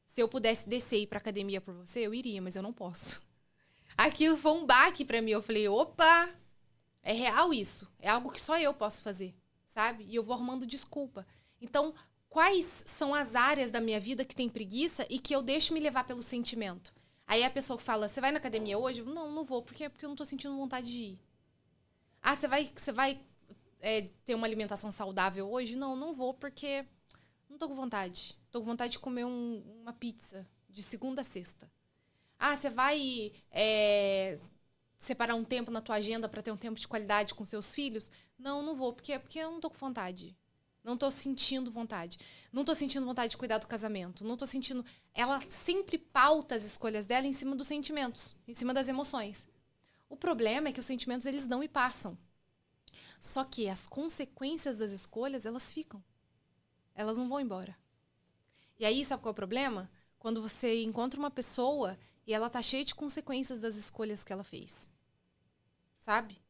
Se 0.06 0.20
eu 0.20 0.28
pudesse 0.28 0.68
descer 0.68 0.98
e 0.98 1.02
ir 1.02 1.06
pra 1.06 1.18
academia 1.18 1.60
por 1.60 1.74
você, 1.74 2.00
eu 2.00 2.12
iria, 2.12 2.42
mas 2.42 2.54
eu 2.54 2.62
não 2.62 2.72
posso. 2.72 3.22
Aquilo 3.96 4.36
foi 4.36 4.52
um 4.52 4.66
baque 4.66 5.04
para 5.04 5.22
mim. 5.22 5.32
Eu 5.32 5.42
falei: 5.42 5.68
opa, 5.68 6.28
é 7.02 7.12
real 7.12 7.52
isso. 7.52 7.88
É 7.98 8.08
algo 8.08 8.30
que 8.30 8.40
só 8.40 8.58
eu 8.58 8.72
posso 8.72 9.02
fazer, 9.02 9.34
sabe? 9.66 10.04
E 10.04 10.14
eu 10.14 10.22
vou 10.22 10.34
arrumando 10.34 10.66
desculpa. 10.66 11.26
Então, 11.60 11.94
quais 12.28 12.82
são 12.86 13.14
as 13.14 13.34
áreas 13.36 13.70
da 13.70 13.80
minha 13.80 14.00
vida 14.00 14.24
que 14.24 14.34
tem 14.34 14.48
preguiça 14.48 15.06
e 15.10 15.18
que 15.18 15.34
eu 15.34 15.42
deixo 15.42 15.74
me 15.74 15.80
levar 15.80 16.04
pelo 16.04 16.22
sentimento? 16.22 16.92
Aí 17.26 17.44
a 17.44 17.50
pessoa 17.50 17.78
fala, 17.78 18.08
você 18.08 18.20
vai 18.20 18.32
na 18.32 18.38
academia 18.38 18.78
hoje? 18.78 19.02
Não, 19.02 19.30
não 19.30 19.44
vou, 19.44 19.62
porque, 19.62 19.88
porque 19.88 20.04
eu 20.04 20.08
não 20.08 20.16
tô 20.16 20.24
sentindo 20.24 20.56
vontade 20.56 20.90
de 20.90 20.98
ir. 20.98 21.20
Ah, 22.20 22.36
você 22.36 22.46
vai, 22.46 22.70
você 22.74 22.92
vai 22.92 23.20
é, 23.80 24.02
ter 24.24 24.34
uma 24.34 24.46
alimentação 24.46 24.92
saudável 24.92 25.50
hoje? 25.50 25.76
Não, 25.76 25.96
não 25.96 26.12
vou, 26.12 26.34
porque 26.34 26.84
não 27.48 27.58
tô 27.58 27.68
com 27.68 27.74
vontade. 27.74 28.36
Tô 28.50 28.60
com 28.60 28.66
vontade 28.66 28.92
de 28.92 28.98
comer 28.98 29.24
um, 29.24 29.62
uma 29.80 29.92
pizza 29.92 30.46
de 30.68 30.82
segunda 30.82 31.22
a 31.22 31.24
sexta. 31.24 31.70
Ah, 32.44 32.56
você 32.56 32.68
vai 32.68 33.30
é, 33.52 34.36
separar 34.98 35.36
um 35.36 35.44
tempo 35.44 35.70
na 35.70 35.80
tua 35.80 35.94
agenda 35.94 36.28
para 36.28 36.42
ter 36.42 36.50
um 36.50 36.56
tempo 36.56 36.80
de 36.80 36.88
qualidade 36.88 37.36
com 37.36 37.44
seus 37.44 37.72
filhos? 37.72 38.10
Não, 38.36 38.64
não 38.64 38.74
vou, 38.74 38.92
porque, 38.92 39.16
porque 39.16 39.38
eu 39.38 39.52
não 39.52 39.60
tô 39.60 39.70
com 39.70 39.76
vontade. 39.76 40.36
Não 40.82 40.96
tô 40.96 41.08
sentindo 41.08 41.70
vontade. 41.70 42.18
Não 42.52 42.64
tô 42.64 42.74
sentindo 42.74 43.06
vontade 43.06 43.30
de 43.30 43.36
cuidar 43.36 43.58
do 43.58 43.68
casamento. 43.68 44.24
Não 44.24 44.36
tô 44.36 44.44
sentindo. 44.44 44.84
Ela 45.14 45.40
sempre 45.42 45.96
pauta 45.96 46.56
as 46.56 46.64
escolhas 46.64 47.06
dela 47.06 47.28
em 47.28 47.32
cima 47.32 47.54
dos 47.54 47.68
sentimentos, 47.68 48.34
em 48.48 48.54
cima 48.54 48.74
das 48.74 48.88
emoções. 48.88 49.46
O 50.08 50.16
problema 50.16 50.66
é 50.66 50.72
que 50.72 50.80
os 50.80 50.86
sentimentos 50.86 51.26
eles 51.26 51.46
dão 51.46 51.62
e 51.62 51.68
passam. 51.68 52.18
Só 53.20 53.44
que 53.44 53.68
as 53.68 53.86
consequências 53.86 54.78
das 54.78 54.90
escolhas, 54.90 55.46
elas 55.46 55.70
ficam. 55.70 56.02
Elas 56.92 57.16
não 57.16 57.28
vão 57.28 57.38
embora. 57.38 57.78
E 58.80 58.84
aí, 58.84 59.04
sabe 59.04 59.22
qual 59.22 59.30
é 59.30 59.32
o 59.32 59.36
problema? 59.36 59.88
Quando 60.18 60.42
você 60.42 60.82
encontra 60.82 61.20
uma 61.20 61.30
pessoa 61.30 61.96
e 62.26 62.32
ela 62.32 62.50
tá 62.50 62.62
cheia 62.62 62.84
de 62.84 62.94
consequências 62.94 63.60
das 63.60 63.76
escolhas 63.76 64.24
que 64.24 64.32
ela 64.32 64.44
fez 64.44 64.88
sabe? 66.02 66.42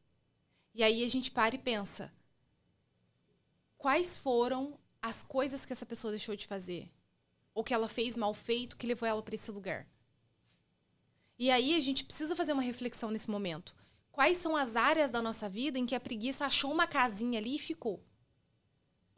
E 0.73 0.83
aí 0.83 1.03
a 1.03 1.07
gente 1.07 1.29
para 1.31 1.55
e 1.55 1.59
pensa: 1.59 2.11
quais 3.77 4.17
foram 4.17 4.79
as 5.01 5.23
coisas 5.23 5.65
que 5.65 5.73
essa 5.73 5.85
pessoa 5.85 6.11
deixou 6.11 6.35
de 6.35 6.47
fazer? 6.47 6.91
Ou 7.53 7.63
que 7.63 7.73
ela 7.73 7.87
fez 7.87 8.17
mal 8.17 8.33
feito 8.33 8.75
que 8.75 8.87
levou 8.87 9.07
ela 9.07 9.21
para 9.21 9.35
esse 9.35 9.51
lugar? 9.51 9.87
E 11.37 11.51
aí 11.51 11.75
a 11.75 11.79
gente 11.79 12.03
precisa 12.03 12.35
fazer 12.35 12.53
uma 12.53 12.63
reflexão 12.63 13.11
nesse 13.11 13.29
momento. 13.29 13.75
Quais 14.11 14.37
são 14.37 14.55
as 14.55 14.75
áreas 14.75 15.11
da 15.11 15.21
nossa 15.21 15.47
vida 15.47 15.77
em 15.77 15.85
que 15.85 15.95
a 15.95 15.99
preguiça 15.99 16.45
achou 16.45 16.71
uma 16.71 16.87
casinha 16.87 17.39
ali 17.39 17.55
e 17.55 17.59
ficou? 17.59 18.03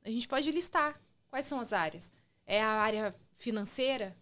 A 0.03 0.09
gente 0.09 0.27
pode 0.27 0.51
listar. 0.51 0.99
Quais 1.29 1.45
são 1.45 1.59
as 1.59 1.71
áreas? 1.71 2.11
É 2.45 2.61
a 2.61 2.69
área 2.69 3.15
financeira? 3.33 4.17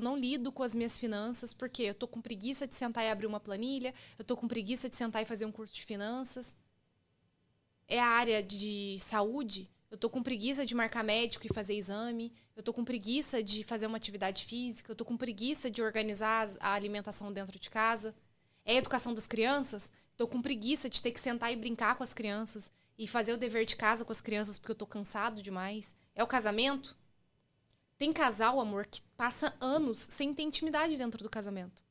Não 0.00 0.16
lido 0.16 0.50
com 0.52 0.62
as 0.62 0.74
minhas 0.74 0.98
finanças 0.98 1.52
porque 1.52 1.82
eu 1.82 1.94
tô 1.94 2.08
com 2.08 2.20
preguiça 2.20 2.66
de 2.66 2.74
sentar 2.74 3.04
e 3.04 3.10
abrir 3.10 3.26
uma 3.26 3.40
planilha, 3.40 3.94
eu 4.18 4.24
tô 4.24 4.36
com 4.36 4.48
preguiça 4.48 4.88
de 4.88 4.96
sentar 4.96 5.22
e 5.22 5.26
fazer 5.26 5.46
um 5.46 5.52
curso 5.52 5.74
de 5.74 5.84
finanças. 5.84 6.56
É 7.88 8.00
a 8.00 8.06
área 8.06 8.42
de 8.42 8.96
saúde, 8.98 9.68
eu 9.90 9.98
tô 9.98 10.08
com 10.08 10.22
preguiça 10.22 10.64
de 10.64 10.74
marcar 10.74 11.02
médico 11.02 11.46
e 11.46 11.52
fazer 11.52 11.74
exame, 11.74 12.32
eu 12.54 12.62
tô 12.62 12.72
com 12.72 12.84
preguiça 12.84 13.42
de 13.42 13.64
fazer 13.64 13.86
uma 13.86 13.96
atividade 13.96 14.44
física, 14.44 14.92
eu 14.92 14.96
tô 14.96 15.04
com 15.04 15.16
preguiça 15.16 15.70
de 15.70 15.82
organizar 15.82 16.48
a 16.60 16.74
alimentação 16.74 17.32
dentro 17.32 17.58
de 17.58 17.68
casa. 17.68 18.14
É 18.64 18.74
a 18.74 18.76
educação 18.76 19.12
das 19.12 19.26
crianças, 19.26 19.90
tô 20.16 20.28
com 20.28 20.40
preguiça 20.40 20.88
de 20.88 21.02
ter 21.02 21.10
que 21.10 21.18
sentar 21.18 21.52
e 21.52 21.56
brincar 21.56 21.96
com 21.96 22.04
as 22.04 22.14
crianças 22.14 22.70
e 22.96 23.08
fazer 23.08 23.32
o 23.32 23.38
dever 23.38 23.64
de 23.64 23.74
casa 23.74 24.04
com 24.04 24.12
as 24.12 24.20
crianças 24.20 24.58
porque 24.58 24.72
eu 24.72 24.76
tô 24.76 24.86
cansado 24.86 25.42
demais. 25.42 25.94
É 26.14 26.22
o 26.22 26.26
casamento, 26.26 26.96
tem 28.00 28.14
casal, 28.14 28.58
amor, 28.58 28.86
que 28.86 29.02
passa 29.14 29.54
anos 29.60 29.98
sem 29.98 30.32
ter 30.32 30.42
intimidade 30.42 30.96
dentro 30.96 31.22
do 31.22 31.28
casamento. 31.28 31.84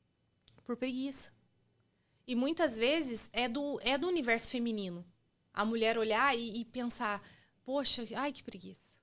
Por 0.64 0.76
preguiça. 0.76 1.30
E 2.26 2.34
muitas 2.34 2.76
vezes 2.76 3.30
é 3.32 3.48
do, 3.48 3.80
é 3.80 3.96
do 3.96 4.08
universo 4.08 4.50
feminino. 4.50 5.06
A 5.54 5.64
mulher 5.64 5.96
olhar 5.96 6.36
e, 6.36 6.62
e 6.62 6.64
pensar, 6.64 7.22
poxa, 7.64 8.04
ai 8.16 8.32
que 8.32 8.42
preguiça. 8.42 8.98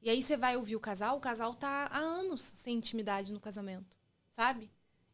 E 0.00 0.08
aí 0.08 0.22
você 0.22 0.36
vai 0.36 0.56
ouvir 0.56 0.76
o 0.76 0.80
casal, 0.80 1.16
o 1.16 1.20
casal 1.20 1.52
tá 1.52 1.88
há 1.90 1.98
anos 1.98 2.42
sem 2.42 2.76
intimidade 2.76 3.32
no 3.32 3.40
casamento, 3.40 3.98
sabe? 4.30 4.70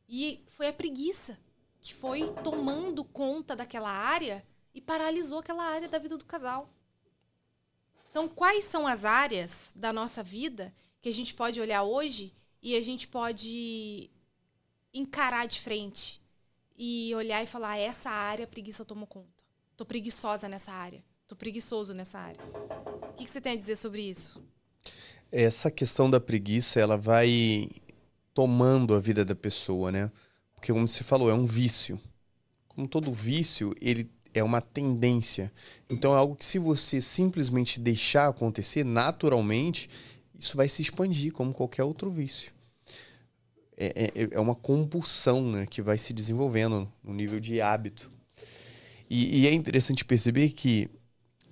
E 0.07 0.45
foi 0.49 0.69
a 0.69 0.73
preguiça 0.73 1.38
que 1.80 1.95
foi 1.95 2.30
tomando 2.45 3.04
conta 3.04 3.57
daquela 3.57 3.90
área 3.90 4.47
e 4.75 4.83
paralisou 4.83 5.38
aquela 5.38 5.64
área 5.64 5.88
da 5.88 5.99
vida 5.99 6.19
do 6.19 6.26
casal. 6.26 6.69
Então, 8.11 8.28
quais 8.28 8.64
são 8.64 8.87
as 8.87 9.07
áreas 9.07 9.73
da 9.75 9.95
nossa 9.95 10.23
vida 10.23 10.75
que 11.00 11.09
a 11.09 11.12
gente 11.12 11.35
pode 11.35 11.61
olhar 11.61 11.83
hoje 11.83 12.33
e 12.62 12.76
a 12.76 12.80
gente 12.80 13.09
pode 13.09 14.11
encarar 14.92 15.47
de 15.47 15.61
frente 15.61 16.21
e 16.76 17.12
olhar 17.14 17.42
e 17.42 17.47
falar: 17.47 17.76
essa 17.78 18.11
área 18.11 18.45
a 18.45 18.49
preguiça 18.49 18.85
tomou 18.85 19.07
conta. 19.07 19.45
Tô 19.76 19.85
preguiçosa 19.85 20.49
nessa 20.49 20.73
área. 20.73 21.02
Tô 21.26 21.37
preguiçoso 21.37 21.95
nessa 21.95 22.19
área. 22.19 22.40
O 23.11 23.12
que, 23.14 23.25
que 23.25 23.30
você 23.30 23.40
tem 23.40 23.52
a 23.52 23.57
dizer 23.57 23.76
sobre 23.76 24.02
isso? 24.02 24.42
Essa 25.30 25.71
questão 25.71 26.11
da 26.11 26.19
preguiça, 26.19 26.80
ela 26.80 26.97
vai 26.97 27.69
tomando 28.35 28.95
a 28.95 28.99
vida 28.99 29.25
da 29.25 29.35
pessoa, 29.35 29.92
né? 29.92 30.11
Porque, 30.54 30.73
como 30.73 30.88
você 30.88 31.04
falou, 31.04 31.30
é 31.30 31.35
um 31.35 31.47
vício. 31.47 32.00
Como 32.66 32.88
todo 32.88 33.12
vício, 33.12 33.73
ele 33.80 34.11
é 34.35 34.42
uma 34.42 34.61
tendência. 34.61 35.52
Então, 35.88 36.12
é 36.14 36.16
algo 36.16 36.35
que, 36.35 36.45
se 36.45 36.59
você 36.59 37.00
simplesmente 37.00 37.78
deixar 37.78 38.28
acontecer 38.28 38.85
naturalmente, 38.85 39.88
isso 40.40 40.56
vai 40.56 40.68
se 40.68 40.80
expandir 40.80 41.32
como 41.32 41.52
qualquer 41.52 41.85
outro 41.85 42.11
vício. 42.11 42.50
É, 43.76 44.11
é, 44.14 44.28
é 44.32 44.40
uma 44.40 44.54
compulsão 44.54 45.42
né, 45.42 45.66
que 45.66 45.82
vai 45.82 45.99
se 45.99 46.14
desenvolvendo 46.14 46.90
no 47.04 47.12
nível 47.12 47.38
de 47.38 47.61
hábito. 47.61 48.11
E, 49.09 49.42
e, 49.42 49.47
é 49.47 49.52
interessante 49.52 50.04
perceber 50.04 50.50
que 50.50 50.88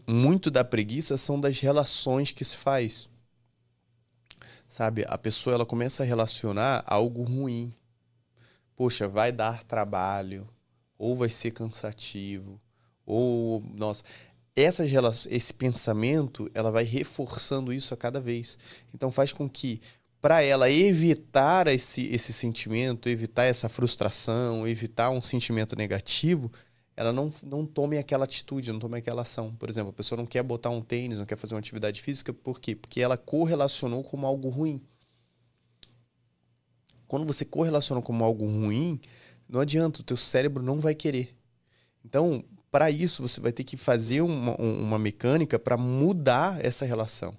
muito 0.07 0.50
da 0.50 0.64
preguiça 0.64 1.18
são 1.18 1.38
das 1.38 1.61
relações 1.61 2.33
que 2.33 2.45
se 2.45 2.57
faz. 2.57 3.11
Sabe, 4.66 5.04
a 5.07 5.18
pessoa 5.18 5.54
ela 5.54 5.66
começa 5.66 6.02
a 6.02 6.07
relacionar 6.07 6.83
algo 6.87 7.23
ruim. 7.23 7.75
Poxa, 8.75 9.09
vai 9.09 9.33
dar 9.33 9.64
trabalho, 9.64 10.47
ou 10.97 11.16
vai 11.16 11.28
ser 11.28 11.50
cansativo, 11.50 12.61
ou 13.04 13.61
nossa, 13.75 14.04
essas 14.60 14.90
esse 15.26 15.54
pensamento, 15.54 16.50
ela 16.54 16.70
vai 16.70 16.84
reforçando 16.84 17.72
isso 17.72 17.94
a 17.94 17.96
cada 17.96 18.20
vez. 18.20 18.58
Então 18.94 19.12
faz 19.12 19.32
com 19.32 19.48
que 19.48 19.80
para 20.20 20.42
ela 20.42 20.70
evitar 20.70 21.68
esse, 21.68 22.06
esse 22.06 22.32
sentimento, 22.32 23.08
evitar 23.08 23.44
essa 23.44 23.68
frustração, 23.68 24.66
evitar 24.66 25.10
um 25.10 25.22
sentimento 25.22 25.76
negativo, 25.76 26.50
ela 26.96 27.12
não, 27.12 27.32
não 27.44 27.64
tome 27.64 27.96
aquela 27.96 28.24
atitude, 28.24 28.72
não 28.72 28.80
tome 28.80 28.98
aquela 28.98 29.22
ação. 29.22 29.54
Por 29.54 29.70
exemplo, 29.70 29.90
a 29.90 29.92
pessoa 29.92 30.16
não 30.16 30.26
quer 30.26 30.42
botar 30.42 30.70
um 30.70 30.82
tênis, 30.82 31.16
não 31.16 31.24
quer 31.24 31.36
fazer 31.36 31.54
uma 31.54 31.60
atividade 31.60 32.02
física, 32.02 32.32
por 32.32 32.60
quê? 32.60 32.74
Porque 32.74 33.00
ela 33.00 33.16
correlacionou 33.16 34.02
como 34.02 34.26
algo 34.26 34.48
ruim. 34.48 34.82
Quando 37.06 37.24
você 37.24 37.44
correlaciona 37.44 38.02
como 38.02 38.24
algo 38.24 38.44
ruim, 38.44 39.00
não 39.48 39.60
adianta, 39.60 40.00
o 40.00 40.04
teu 40.04 40.16
cérebro 40.16 40.62
não 40.62 40.80
vai 40.80 40.94
querer. 40.94 41.34
Então, 42.04 42.44
para 42.78 42.92
isso, 42.92 43.23
você 43.23 43.40
vai 43.40 43.50
ter 43.50 43.64
que 43.64 43.76
fazer 43.76 44.20
uma, 44.20 44.54
uma 44.54 45.00
mecânica 45.00 45.58
para 45.58 45.76
mudar 45.76 46.64
essa 46.64 46.87
relação. 46.87 47.37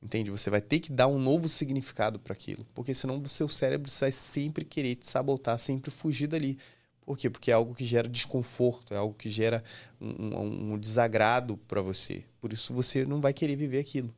Entende? 0.00 0.30
Você 0.30 0.48
vai 0.48 0.60
ter 0.60 0.78
que 0.78 0.92
dar 0.92 1.08
um 1.08 1.18
novo 1.18 1.48
significado 1.48 2.20
para 2.20 2.34
aquilo. 2.34 2.64
Porque 2.72 2.94
senão 2.94 3.20
o 3.20 3.28
seu 3.28 3.48
cérebro 3.48 3.90
vai 3.98 4.12
sempre 4.12 4.64
querer 4.64 4.94
te 4.94 5.10
sabotar, 5.10 5.58
sempre 5.58 5.90
fugir 5.90 6.28
dali. 6.28 6.56
Por 7.04 7.18
quê? 7.18 7.28
Porque 7.28 7.50
é 7.50 7.54
algo 7.54 7.74
que 7.74 7.84
gera 7.84 8.08
desconforto, 8.08 8.94
é 8.94 8.96
algo 8.96 9.12
que 9.12 9.28
gera 9.28 9.60
um, 10.00 10.36
um, 10.36 10.72
um 10.74 10.78
desagrado 10.78 11.56
para 11.66 11.82
você. 11.82 12.22
Por 12.40 12.52
isso 12.52 12.72
você 12.72 13.04
não 13.04 13.20
vai 13.20 13.32
querer 13.32 13.56
viver 13.56 13.80
aquilo. 13.80 14.14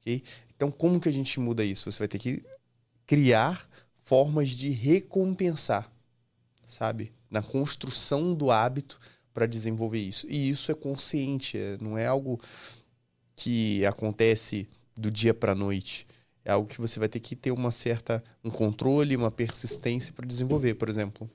Okay? 0.00 0.22
Então, 0.54 0.70
como 0.70 1.00
que 1.00 1.08
a 1.08 1.12
gente 1.12 1.40
muda 1.40 1.64
isso? 1.64 1.90
Você 1.90 1.98
vai 1.98 2.06
ter 2.06 2.20
que 2.20 2.40
criar 3.04 3.68
formas 4.00 4.50
de 4.50 4.70
recompensar, 4.70 5.90
sabe? 6.64 7.12
Na 7.28 7.42
construção 7.42 8.32
do 8.32 8.52
hábito 8.52 8.96
para 9.32 9.46
desenvolver 9.46 10.00
isso. 10.00 10.26
E 10.28 10.50
isso 10.50 10.70
é 10.70 10.74
consciente, 10.74 11.56
é, 11.56 11.76
não 11.80 11.96
é 11.96 12.06
algo 12.06 12.40
que 13.36 13.84
acontece 13.86 14.68
do 14.96 15.10
dia 15.10 15.32
para 15.32 15.52
a 15.52 15.54
noite. 15.54 16.06
É 16.44 16.52
algo 16.52 16.68
que 16.68 16.80
você 16.80 16.98
vai 16.98 17.08
ter 17.08 17.20
que 17.20 17.36
ter 17.36 17.50
uma 17.50 17.70
certa 17.70 18.22
um 18.42 18.50
controle, 18.50 19.16
uma 19.16 19.30
persistência 19.30 20.12
para 20.12 20.26
desenvolver, 20.26 20.74
por 20.74 20.88
exemplo, 20.88 21.30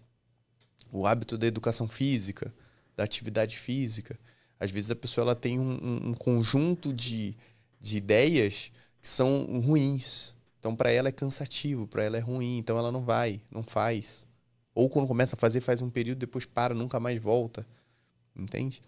o 0.91 1.05
hábito 1.05 1.37
da 1.37 1.47
educação 1.47 1.87
física, 1.87 2.53
da 2.95 3.03
atividade 3.03 3.57
física. 3.57 4.19
Às 4.59 4.71
vezes 4.71 4.91
a 4.91 4.95
pessoa 4.95 5.25
ela 5.25 5.35
tem 5.35 5.59
um, 5.59 6.09
um 6.09 6.13
conjunto 6.13 6.93
de, 6.93 7.35
de 7.79 7.97
ideias 7.97 8.71
que 9.01 9.07
são 9.07 9.45
ruins. 9.61 10.33
Então, 10.59 10.75
para 10.75 10.91
ela 10.91 11.09
é 11.09 11.11
cansativo, 11.11 11.85
para 11.87 12.03
ela 12.03 12.17
é 12.17 12.19
ruim, 12.19 12.57
então 12.57 12.77
ela 12.77 12.91
não 12.91 13.03
vai, 13.03 13.41
não 13.51 13.61
faz. 13.61 14.25
Ou 14.73 14.89
quando 14.89 15.07
começa 15.07 15.35
a 15.35 15.39
fazer, 15.39 15.61
faz 15.61 15.81
um 15.81 15.89
período, 15.89 16.19
depois 16.19 16.45
para, 16.45 16.73
nunca 16.73 16.99
mais 16.99 17.21
volta. 17.21 17.65
Entende? 18.35 18.81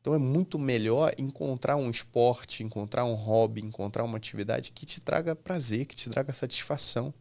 Então 0.00 0.14
é 0.14 0.18
muito 0.18 0.58
melhor 0.58 1.14
encontrar 1.18 1.76
um 1.76 1.90
esporte, 1.90 2.64
encontrar 2.64 3.04
um 3.04 3.14
hobby, 3.14 3.60
encontrar 3.62 4.04
uma 4.04 4.16
atividade 4.16 4.72
que 4.72 4.86
te 4.86 5.00
traga 5.00 5.36
prazer, 5.36 5.84
que 5.86 5.94
te 5.94 6.08
traga 6.08 6.32
satisfação. 6.32 7.12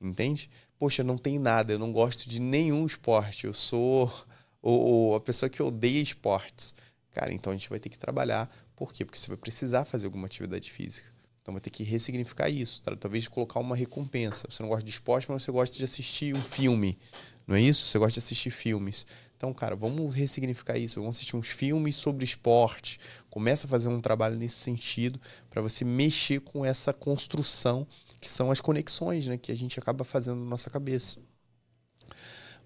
Entende? 0.00 0.50
Poxa, 0.76 1.04
não 1.04 1.16
tem 1.16 1.38
nada, 1.38 1.72
eu 1.72 1.78
não 1.78 1.92
gosto 1.92 2.28
de 2.28 2.40
nenhum 2.40 2.84
esporte, 2.84 3.46
eu 3.46 3.52
sou 3.52 4.12
ou, 4.60 5.14
a 5.14 5.20
pessoa 5.20 5.48
que 5.48 5.62
odeia 5.62 6.00
esportes. 6.00 6.74
Cara, 7.12 7.32
então 7.32 7.52
a 7.52 7.56
gente 7.56 7.68
vai 7.68 7.78
ter 7.78 7.88
que 7.88 7.98
trabalhar. 7.98 8.50
Por 8.74 8.92
quê? 8.92 9.04
Porque 9.04 9.18
você 9.18 9.28
vai 9.28 9.36
precisar 9.36 9.84
fazer 9.84 10.06
alguma 10.06 10.26
atividade 10.26 10.70
física. 10.70 11.12
Então 11.42 11.52
vai 11.52 11.60
ter 11.60 11.70
que 11.70 11.82
ressignificar 11.82 12.48
isso. 12.48 12.80
Talvez 12.98 13.26
colocar 13.28 13.60
uma 13.60 13.76
recompensa. 13.76 14.46
Você 14.48 14.62
não 14.62 14.70
gosta 14.70 14.84
de 14.84 14.90
esporte, 14.90 15.30
mas 15.30 15.42
você 15.42 15.52
gosta 15.52 15.76
de 15.76 15.84
assistir 15.84 16.34
um 16.34 16.42
filme. 16.42 16.98
Não 17.46 17.56
é 17.56 17.60
isso? 17.60 17.86
Você 17.86 17.98
gosta 17.98 18.14
de 18.14 18.24
assistir 18.24 18.50
filmes. 18.50 19.04
Então, 19.42 19.52
cara, 19.52 19.74
vamos 19.74 20.14
ressignificar 20.14 20.78
isso. 20.78 21.00
Vamos 21.00 21.16
assistir 21.16 21.34
uns 21.34 21.48
filmes 21.48 21.96
sobre 21.96 22.24
esporte. 22.24 23.00
Começa 23.28 23.66
a 23.66 23.68
fazer 23.68 23.88
um 23.88 24.00
trabalho 24.00 24.36
nesse 24.36 24.54
sentido 24.54 25.20
para 25.50 25.60
você 25.60 25.84
mexer 25.84 26.40
com 26.42 26.64
essa 26.64 26.92
construção 26.92 27.84
que 28.20 28.28
são 28.28 28.52
as 28.52 28.60
conexões, 28.60 29.26
né, 29.26 29.36
que 29.36 29.50
a 29.50 29.56
gente 29.56 29.80
acaba 29.80 30.04
fazendo 30.04 30.38
na 30.38 30.48
nossa 30.48 30.70
cabeça. 30.70 31.18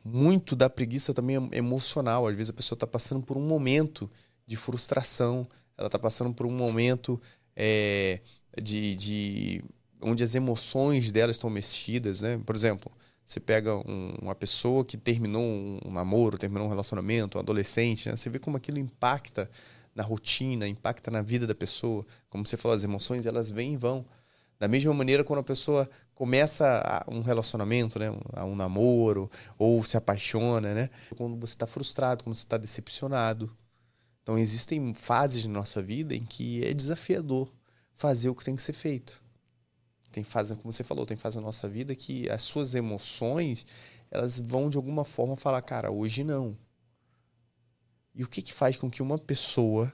Muito 0.04 0.54
da 0.54 0.68
preguiça 0.68 1.14
também 1.14 1.36
é 1.50 1.56
emocional. 1.56 2.26
Às 2.26 2.36
vezes 2.36 2.50
a 2.50 2.52
pessoa 2.52 2.76
está 2.76 2.86
passando 2.86 3.22
por 3.22 3.38
um 3.38 3.46
momento 3.48 4.10
de 4.46 4.58
frustração, 4.58 5.48
ela 5.78 5.88
está 5.88 5.98
passando 5.98 6.34
por 6.34 6.44
um 6.44 6.52
momento 6.52 7.18
é, 7.56 8.20
de, 8.62 8.94
de 8.96 9.64
onde 10.02 10.22
as 10.22 10.34
emoções 10.34 11.10
dela 11.10 11.32
estão 11.32 11.48
mexidas, 11.48 12.20
né? 12.20 12.38
Por 12.44 12.54
exemplo, 12.54 12.92
você 13.26 13.40
pega 13.40 13.76
um, 13.76 14.14
uma 14.22 14.36
pessoa 14.36 14.84
que 14.84 14.96
terminou 14.96 15.42
um, 15.42 15.80
um, 15.84 15.90
namoro, 15.90 16.38
terminou 16.38 16.66
um 16.66 16.70
relacionamento, 16.70 17.36
um 17.36 17.40
adolescente, 17.40 18.08
né? 18.08 18.14
Você 18.14 18.30
vê 18.30 18.38
como 18.38 18.56
aquilo 18.56 18.78
impacta 18.78 19.50
na 19.92 20.04
rotina, 20.04 20.68
impacta 20.68 21.10
na 21.10 21.22
vida 21.22 21.44
da 21.44 21.54
pessoa. 21.54 22.06
Como 22.30 22.46
você 22.46 22.56
falou, 22.56 22.76
as 22.76 22.84
emoções 22.84 23.26
elas 23.26 23.50
vêm 23.50 23.74
e 23.74 23.76
vão. 23.76 24.06
Da 24.60 24.68
mesma 24.68 24.94
maneira, 24.94 25.24
quando 25.24 25.40
a 25.40 25.42
pessoa 25.42 25.90
começa 26.14 27.04
um 27.08 27.20
relacionamento, 27.20 27.98
né, 27.98 28.10
um, 28.10 28.52
um 28.52 28.54
namoro, 28.54 29.28
ou 29.58 29.82
se 29.82 29.96
apaixona, 29.96 30.72
né, 30.72 30.90
quando 31.16 31.36
você 31.36 31.54
está 31.54 31.66
frustrado, 31.66 32.22
quando 32.22 32.36
você 32.36 32.44
está 32.44 32.56
decepcionado. 32.56 33.54
Então, 34.22 34.38
existem 34.38 34.94
fases 34.94 35.44
na 35.46 35.52
nossa 35.52 35.82
vida 35.82 36.14
em 36.14 36.24
que 36.24 36.64
é 36.64 36.72
desafiador 36.72 37.48
fazer 37.92 38.28
o 38.28 38.34
que 38.36 38.44
tem 38.44 38.54
que 38.54 38.62
ser 38.62 38.72
feito. 38.72 39.20
Tem 40.16 40.24
fase, 40.24 40.56
como 40.56 40.72
você 40.72 40.82
falou, 40.82 41.04
tem 41.04 41.14
fase 41.14 41.36
na 41.36 41.42
nossa 41.42 41.68
vida 41.68 41.94
que 41.94 42.26
as 42.30 42.42
suas 42.42 42.74
emoções, 42.74 43.66
elas 44.10 44.38
vão 44.38 44.70
de 44.70 44.78
alguma 44.78 45.04
forma 45.04 45.36
falar, 45.36 45.60
cara, 45.60 45.90
hoje 45.90 46.24
não. 46.24 46.56
E 48.14 48.24
o 48.24 48.26
que, 48.26 48.40
que 48.40 48.54
faz 48.54 48.78
com 48.78 48.90
que 48.90 49.02
uma 49.02 49.18
pessoa, 49.18 49.92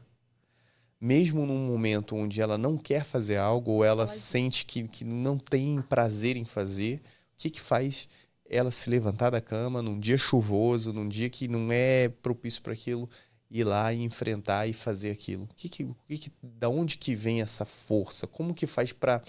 mesmo 1.00 1.44
num 1.44 1.66
momento 1.66 2.14
onde 2.14 2.40
ela 2.40 2.56
não 2.56 2.78
quer 2.78 3.02
fazer 3.02 3.36
algo, 3.36 3.72
ou 3.72 3.84
ela 3.84 4.06
sente 4.06 4.64
que, 4.64 4.86
que 4.86 5.04
não 5.04 5.36
tem 5.36 5.82
prazer 5.82 6.36
em 6.36 6.44
fazer, 6.44 6.98
o 6.98 7.38
que, 7.38 7.50
que 7.50 7.60
faz 7.60 8.08
ela 8.48 8.70
se 8.70 8.88
levantar 8.88 9.30
da 9.30 9.40
cama 9.40 9.82
num 9.82 9.98
dia 9.98 10.16
chuvoso, 10.16 10.92
num 10.92 11.08
dia 11.08 11.28
que 11.28 11.48
não 11.48 11.72
é 11.72 12.08
propício 12.08 12.62
para 12.62 12.74
aquilo, 12.74 13.10
ir 13.50 13.64
lá 13.64 13.92
e 13.92 14.04
enfrentar 14.04 14.68
e 14.68 14.72
fazer 14.72 15.10
aquilo? 15.10 15.48
O 15.50 15.54
que 15.56 15.68
que, 15.68 15.82
o 15.82 15.96
que, 16.06 16.16
que 16.16 16.32
da 16.40 16.68
onde 16.68 16.96
que 16.96 17.16
vem 17.16 17.42
essa 17.42 17.64
força? 17.64 18.24
Como 18.24 18.54
que 18.54 18.68
faz 18.68 18.92
para 18.92 19.20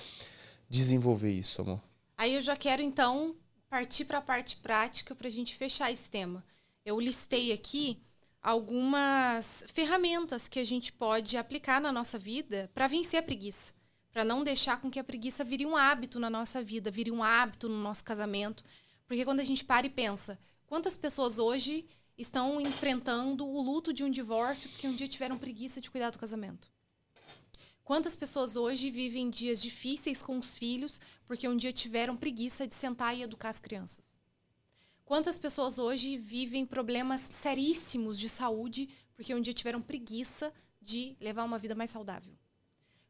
desenvolver 0.74 1.32
isso, 1.32 1.62
amor? 1.62 1.82
Aí 2.18 2.34
eu 2.34 2.42
já 2.42 2.56
quero, 2.56 2.82
então, 2.82 3.36
partir 3.70 4.06
para 4.06 4.18
a 4.18 4.22
parte 4.22 4.58
prática 4.58 5.14
para 5.14 5.28
a 5.28 5.32
gente 5.32 5.56
fechar 5.56 5.92
esse 5.92 6.10
tema. 6.10 6.44
Eu 6.84 7.00
listei 7.00 7.54
aqui 7.54 8.02
algumas 8.42 9.64
ferramentas 9.72 10.48
que 10.48 10.60
a 10.60 10.64
gente 10.64 10.92
pode 10.92 11.38
aplicar 11.38 11.80
na 11.80 11.92
nossa 11.92 12.18
vida 12.18 12.72
para 12.74 12.88
vencer 12.88 13.20
a 13.20 13.24
preguiça. 13.24 13.72
Para 14.12 14.26
não 14.26 14.44
deixar 14.44 14.82
com 14.82 14.90
que 14.90 15.00
a 15.00 15.04
preguiça 15.04 15.44
vire 15.44 15.66
um 15.66 15.78
hábito 15.78 16.20
na 16.20 16.30
nossa 16.30 16.62
vida, 16.64 16.92
vire 16.92 17.12
um 17.12 17.24
hábito 17.24 17.70
no 17.70 17.80
nosso 17.82 18.04
casamento. 18.04 18.64
Porque 19.08 19.26
quando 19.26 19.40
a 19.40 19.44
gente 19.44 19.64
para 19.64 19.86
e 19.86 19.90
pensa, 19.90 20.40
quantas 20.66 20.98
pessoas 20.98 21.38
hoje 21.38 21.86
estão 22.18 22.60
enfrentando 22.60 23.46
o 23.46 23.62
luto 23.62 23.94
de 23.94 24.04
um 24.04 24.10
divórcio 24.10 24.70
porque 24.72 24.88
um 24.88 24.96
dia 24.96 25.08
tiveram 25.08 25.38
preguiça 25.38 25.80
de 25.80 25.90
cuidar 25.90 26.10
do 26.10 26.20
casamento? 26.20 26.73
Quantas 27.84 28.16
pessoas 28.16 28.56
hoje 28.56 28.90
vivem 28.90 29.30
dias 29.30 29.62
difíceis 29.62 30.22
com 30.22 30.40
os 30.40 30.58
filhos 30.58 31.02
porque 31.26 31.48
um 31.50 31.58
dia 31.58 31.74
tiveram 31.74 32.16
preguiça 32.16 32.66
de 32.66 32.74
sentar 32.74 33.16
e 33.16 33.24
educar 33.24 33.50
as 33.50 33.60
crianças? 33.60 34.18
Quantas 35.04 35.38
pessoas 35.38 35.78
hoje 35.78 36.18
vivem 36.18 36.66
problemas 36.66 37.20
seríssimos 37.20 38.18
de 38.18 38.30
saúde 38.30 38.88
porque 39.14 39.36
um 39.36 39.42
dia 39.42 39.54
tiveram 39.54 39.82
preguiça 39.82 40.54
de 40.82 41.18
levar 41.20 41.44
uma 41.44 41.60
vida 41.60 41.76
mais 41.76 41.92
saudável? 41.92 42.34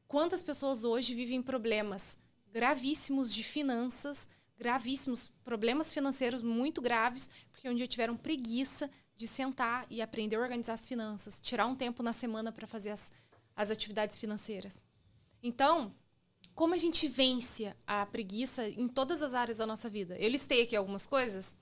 Quantas 0.08 0.42
pessoas 0.42 0.84
hoje 0.84 1.14
vivem 1.14 1.42
problemas 1.42 2.18
gravíssimos 2.52 3.32
de 3.32 3.44
finanças, 3.44 4.28
gravíssimos 4.58 5.28
problemas 5.44 5.94
financeiros 5.94 6.42
muito 6.42 6.82
graves 6.82 7.30
porque 7.52 7.70
um 7.70 7.76
dia 7.76 7.88
tiveram 7.88 8.18
preguiça 8.18 8.90
de 9.16 9.28
sentar 9.28 9.86
e 9.88 10.02
aprender 10.02 10.36
a 10.36 10.42
organizar 10.42 10.74
as 10.74 10.88
finanças, 10.88 11.40
tirar 11.40 11.68
um 11.68 11.76
tempo 11.76 12.02
na 12.02 12.12
semana 12.12 12.52
para 12.52 12.66
fazer 12.66 12.90
as 12.90 13.12
as 13.56 13.70
atividades 13.70 14.18
financeiras. 14.18 14.84
Então, 15.42 15.94
como 16.56 16.74
a 16.74 16.78
gente 16.78 17.08
vence 17.08 17.76
a 17.86 18.06
preguiça 18.06 18.68
em 18.68 18.88
todas 18.88 19.22
as 19.22 19.34
áreas 19.34 19.58
da 19.58 19.66
nossa 19.66 19.90
vida? 19.90 20.18
Eu 20.18 20.30
listei 20.30 20.64
aqui 20.64 20.76
algumas 20.76 21.08
coisas 21.08 21.56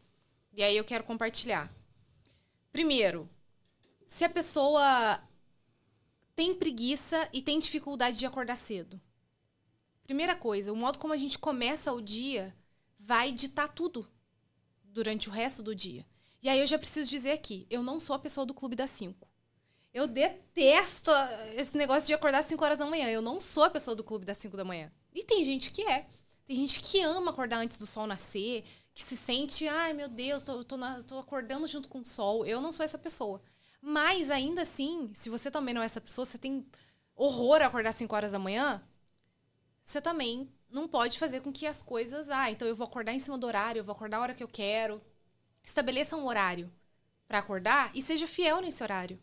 e 0.54 0.62
aí 0.64 0.76
eu 0.76 0.84
quero 0.84 1.04
compartilhar. 1.04 1.72
Primeiro, 2.72 3.30
se 4.06 4.24
a 4.24 4.30
pessoa 4.30 5.22
tem 6.36 6.56
preguiça 6.56 7.30
e 7.32 7.42
tem 7.42 7.60
dificuldade 7.60 8.18
de 8.18 8.26
acordar 8.26 8.56
cedo. 8.56 9.00
Primeira 10.04 10.36
coisa, 10.36 10.74
o 10.74 10.76
modo 10.76 10.98
como 10.98 11.14
a 11.14 11.18
gente 11.18 11.38
começa 11.38 11.94
o 11.94 12.02
dia 12.02 12.56
vai 13.00 13.32
ditar 13.32 13.68
tudo 13.70 14.08
durante 14.84 15.30
o 15.30 15.32
resto 15.32 15.62
do 15.64 15.76
dia. 15.76 16.06
E 16.42 16.50
aí 16.50 16.60
eu 16.60 16.68
já 16.68 16.78
preciso 16.78 17.10
dizer 17.10 17.32
aqui, 17.32 17.68
eu 17.70 17.84
não 17.84 18.00
sou 18.00 18.16
a 18.16 18.20
pessoa 18.20 18.46
do 18.46 18.54
clube 18.54 18.76
das 18.76 18.90
5. 18.90 19.28
Eu 19.94 20.08
detesto 20.08 21.12
esse 21.56 21.76
negócio 21.78 22.08
de 22.08 22.14
acordar 22.14 22.40
às 22.40 22.46
5 22.46 22.64
horas 22.64 22.80
da 22.80 22.86
manhã. 22.86 23.10
Eu 23.10 23.22
não 23.22 23.40
sou 23.40 23.64
a 23.64 23.70
pessoa 23.70 23.96
do 23.96 24.04
clube 24.04 24.26
das 24.26 24.38
5 24.38 24.56
da 24.56 24.64
manhã. 24.64 24.92
E 25.14 25.24
tem 25.24 25.44
gente 25.44 25.72
que 25.72 25.82
é. 25.84 26.08
Tem 26.48 26.56
gente 26.56 26.80
que 26.80 27.02
ama 27.02 27.32
acordar 27.32 27.58
antes 27.58 27.78
do 27.78 27.86
sol 27.86 28.08
nascer, 28.08 28.64
que 28.94 29.04
se 29.04 29.16
sente, 29.16 29.68
ai 29.68 29.94
meu 29.94 30.10
Deus, 30.10 30.44
tô, 30.44 30.64
tô, 30.64 30.76
na, 30.76 31.02
tô 31.04 31.18
acordando 31.20 31.68
junto 31.68 31.88
com 31.88 32.00
o 32.00 32.06
sol. 32.06 32.46
Eu 32.46 32.62
não 32.62 32.72
sou 32.72 32.84
essa 32.84 32.98
pessoa. 32.98 33.42
Mas 33.82 34.30
ainda 34.30 34.62
assim, 34.62 35.12
se 35.14 35.30
você 35.30 35.50
também 35.50 35.74
não 35.74 35.82
é 35.82 35.86
essa 35.86 36.02
pessoa, 36.02 36.26
você 36.26 36.38
tem 36.38 36.66
horror 37.16 37.62
a 37.62 37.68
acordar 37.68 37.90
às 37.90 37.96
5 37.96 38.16
horas 38.16 38.32
da 38.32 38.40
manhã, 38.40 38.82
você 39.84 40.02
também 40.02 40.50
não 40.70 40.88
pode 40.88 41.20
fazer 41.20 41.42
com 41.42 41.52
que 41.52 41.66
as 41.68 41.82
coisas. 41.82 42.30
Ah, 42.30 42.50
então 42.50 42.68
eu 42.68 42.76
vou 42.76 42.86
acordar 42.86 43.14
em 43.14 43.20
cima 43.20 43.38
do 43.38 43.48
horário, 43.48 43.80
eu 43.80 43.84
vou 43.84 43.94
acordar 43.94 44.18
a 44.18 44.22
hora 44.22 44.34
que 44.34 44.44
eu 44.44 44.48
quero. 44.48 45.02
Estabeleça 45.64 46.16
um 46.16 46.26
horário 46.26 46.72
para 47.28 47.40
acordar 47.40 47.92
e 47.94 48.02
seja 48.02 48.28
fiel 48.28 48.62
nesse 48.62 48.82
horário. 48.84 49.20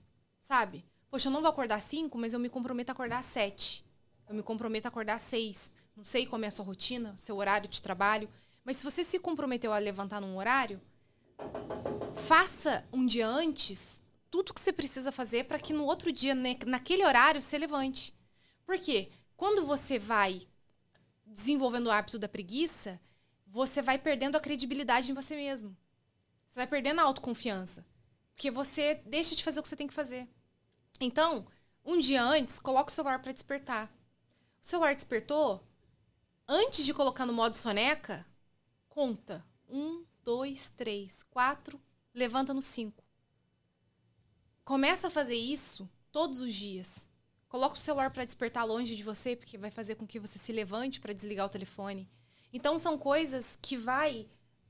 Sabe? 0.48 0.82
Poxa, 1.10 1.28
eu 1.28 1.32
não 1.32 1.42
vou 1.42 1.50
acordar 1.50 1.78
5, 1.78 2.16
mas 2.16 2.32
eu 2.32 2.40
me 2.40 2.48
comprometo 2.48 2.90
a 2.90 2.94
acordar 2.94 3.22
7. 3.22 3.84
Eu 4.26 4.34
me 4.34 4.42
comprometo 4.42 4.86
a 4.86 4.88
acordar 4.88 5.20
6. 5.20 5.70
Não 5.94 6.06
sei 6.06 6.24
como 6.24 6.42
é 6.46 6.48
a 6.48 6.50
sua 6.50 6.64
rotina, 6.64 7.14
seu 7.18 7.36
horário 7.36 7.68
de 7.68 7.82
trabalho. 7.82 8.30
Mas 8.64 8.78
se 8.78 8.84
você 8.84 9.04
se 9.04 9.18
comprometeu 9.18 9.74
a 9.74 9.78
levantar 9.78 10.22
num 10.22 10.38
horário, 10.38 10.80
faça 12.16 12.82
um 12.90 13.04
dia 13.04 13.28
antes 13.28 14.02
tudo 14.30 14.54
que 14.54 14.60
você 14.62 14.72
precisa 14.72 15.12
fazer 15.12 15.44
para 15.44 15.58
que 15.58 15.74
no 15.74 15.84
outro 15.84 16.10
dia, 16.10 16.34
naquele 16.66 17.04
horário, 17.04 17.42
você 17.42 17.58
levante. 17.58 18.14
Por 18.64 18.78
quê? 18.78 19.10
Quando 19.36 19.66
você 19.66 19.98
vai 19.98 20.48
desenvolvendo 21.26 21.88
o 21.88 21.90
hábito 21.90 22.18
da 22.18 22.26
preguiça, 22.26 22.98
você 23.46 23.82
vai 23.82 23.98
perdendo 23.98 24.36
a 24.36 24.40
credibilidade 24.40 25.10
em 25.10 25.14
você 25.14 25.36
mesmo. 25.36 25.76
Você 26.48 26.54
vai 26.54 26.66
perdendo 26.66 27.00
a 27.00 27.04
autoconfiança. 27.04 27.84
Porque 28.34 28.50
você 28.50 28.94
deixa 29.04 29.36
de 29.36 29.44
fazer 29.44 29.60
o 29.60 29.62
que 29.62 29.68
você 29.68 29.76
tem 29.76 29.86
que 29.86 29.92
fazer. 29.92 30.26
Então, 31.00 31.46
um 31.84 31.98
dia 31.98 32.22
antes, 32.22 32.60
coloca 32.60 32.90
o 32.90 32.94
celular 32.94 33.20
para 33.20 33.32
despertar. 33.32 33.92
O 34.62 34.66
celular 34.66 34.94
despertou, 34.94 35.62
antes 36.46 36.84
de 36.84 36.92
colocar 36.92 37.24
no 37.24 37.32
modo 37.32 37.56
soneca, 37.56 38.26
conta. 38.88 39.44
Um, 39.68 40.04
dois, 40.22 40.70
três, 40.76 41.22
quatro, 41.30 41.80
levanta 42.14 42.52
no 42.52 42.62
cinco. 42.62 43.04
Começa 44.64 45.06
a 45.06 45.10
fazer 45.10 45.36
isso 45.36 45.88
todos 46.12 46.40
os 46.40 46.52
dias. 46.52 47.06
Coloca 47.48 47.76
o 47.76 47.78
celular 47.78 48.10
para 48.10 48.24
despertar 48.24 48.66
longe 48.66 48.94
de 48.94 49.02
você, 49.02 49.34
porque 49.34 49.56
vai 49.56 49.70
fazer 49.70 49.94
com 49.94 50.06
que 50.06 50.20
você 50.20 50.38
se 50.38 50.52
levante 50.52 51.00
para 51.00 51.14
desligar 51.14 51.46
o 51.46 51.50
telefone. 51.50 52.10
Então 52.52 52.78
são 52.78 52.98
coisas 52.98 53.58
que 53.62 53.76
vai 53.76 54.28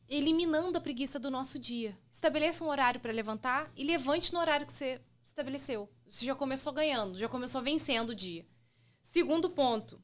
eliminando 0.08 0.78
a 0.78 0.80
preguiça 0.80 1.18
do 1.18 1.30
nosso 1.30 1.58
dia. 1.58 1.98
Estabeleça 2.10 2.64
um 2.64 2.68
horário 2.68 3.00
para 3.00 3.12
levantar 3.12 3.70
e 3.76 3.84
levante 3.84 4.32
no 4.32 4.38
horário 4.38 4.66
que 4.66 4.72
você 4.72 5.00
estabeleceu. 5.38 5.88
Você 6.08 6.26
já 6.26 6.34
começou 6.34 6.72
ganhando, 6.72 7.16
já 7.16 7.28
começou 7.28 7.62
vencendo 7.62 8.10
o 8.10 8.14
dia. 8.14 8.46
Segundo 9.02 9.48
ponto, 9.50 10.02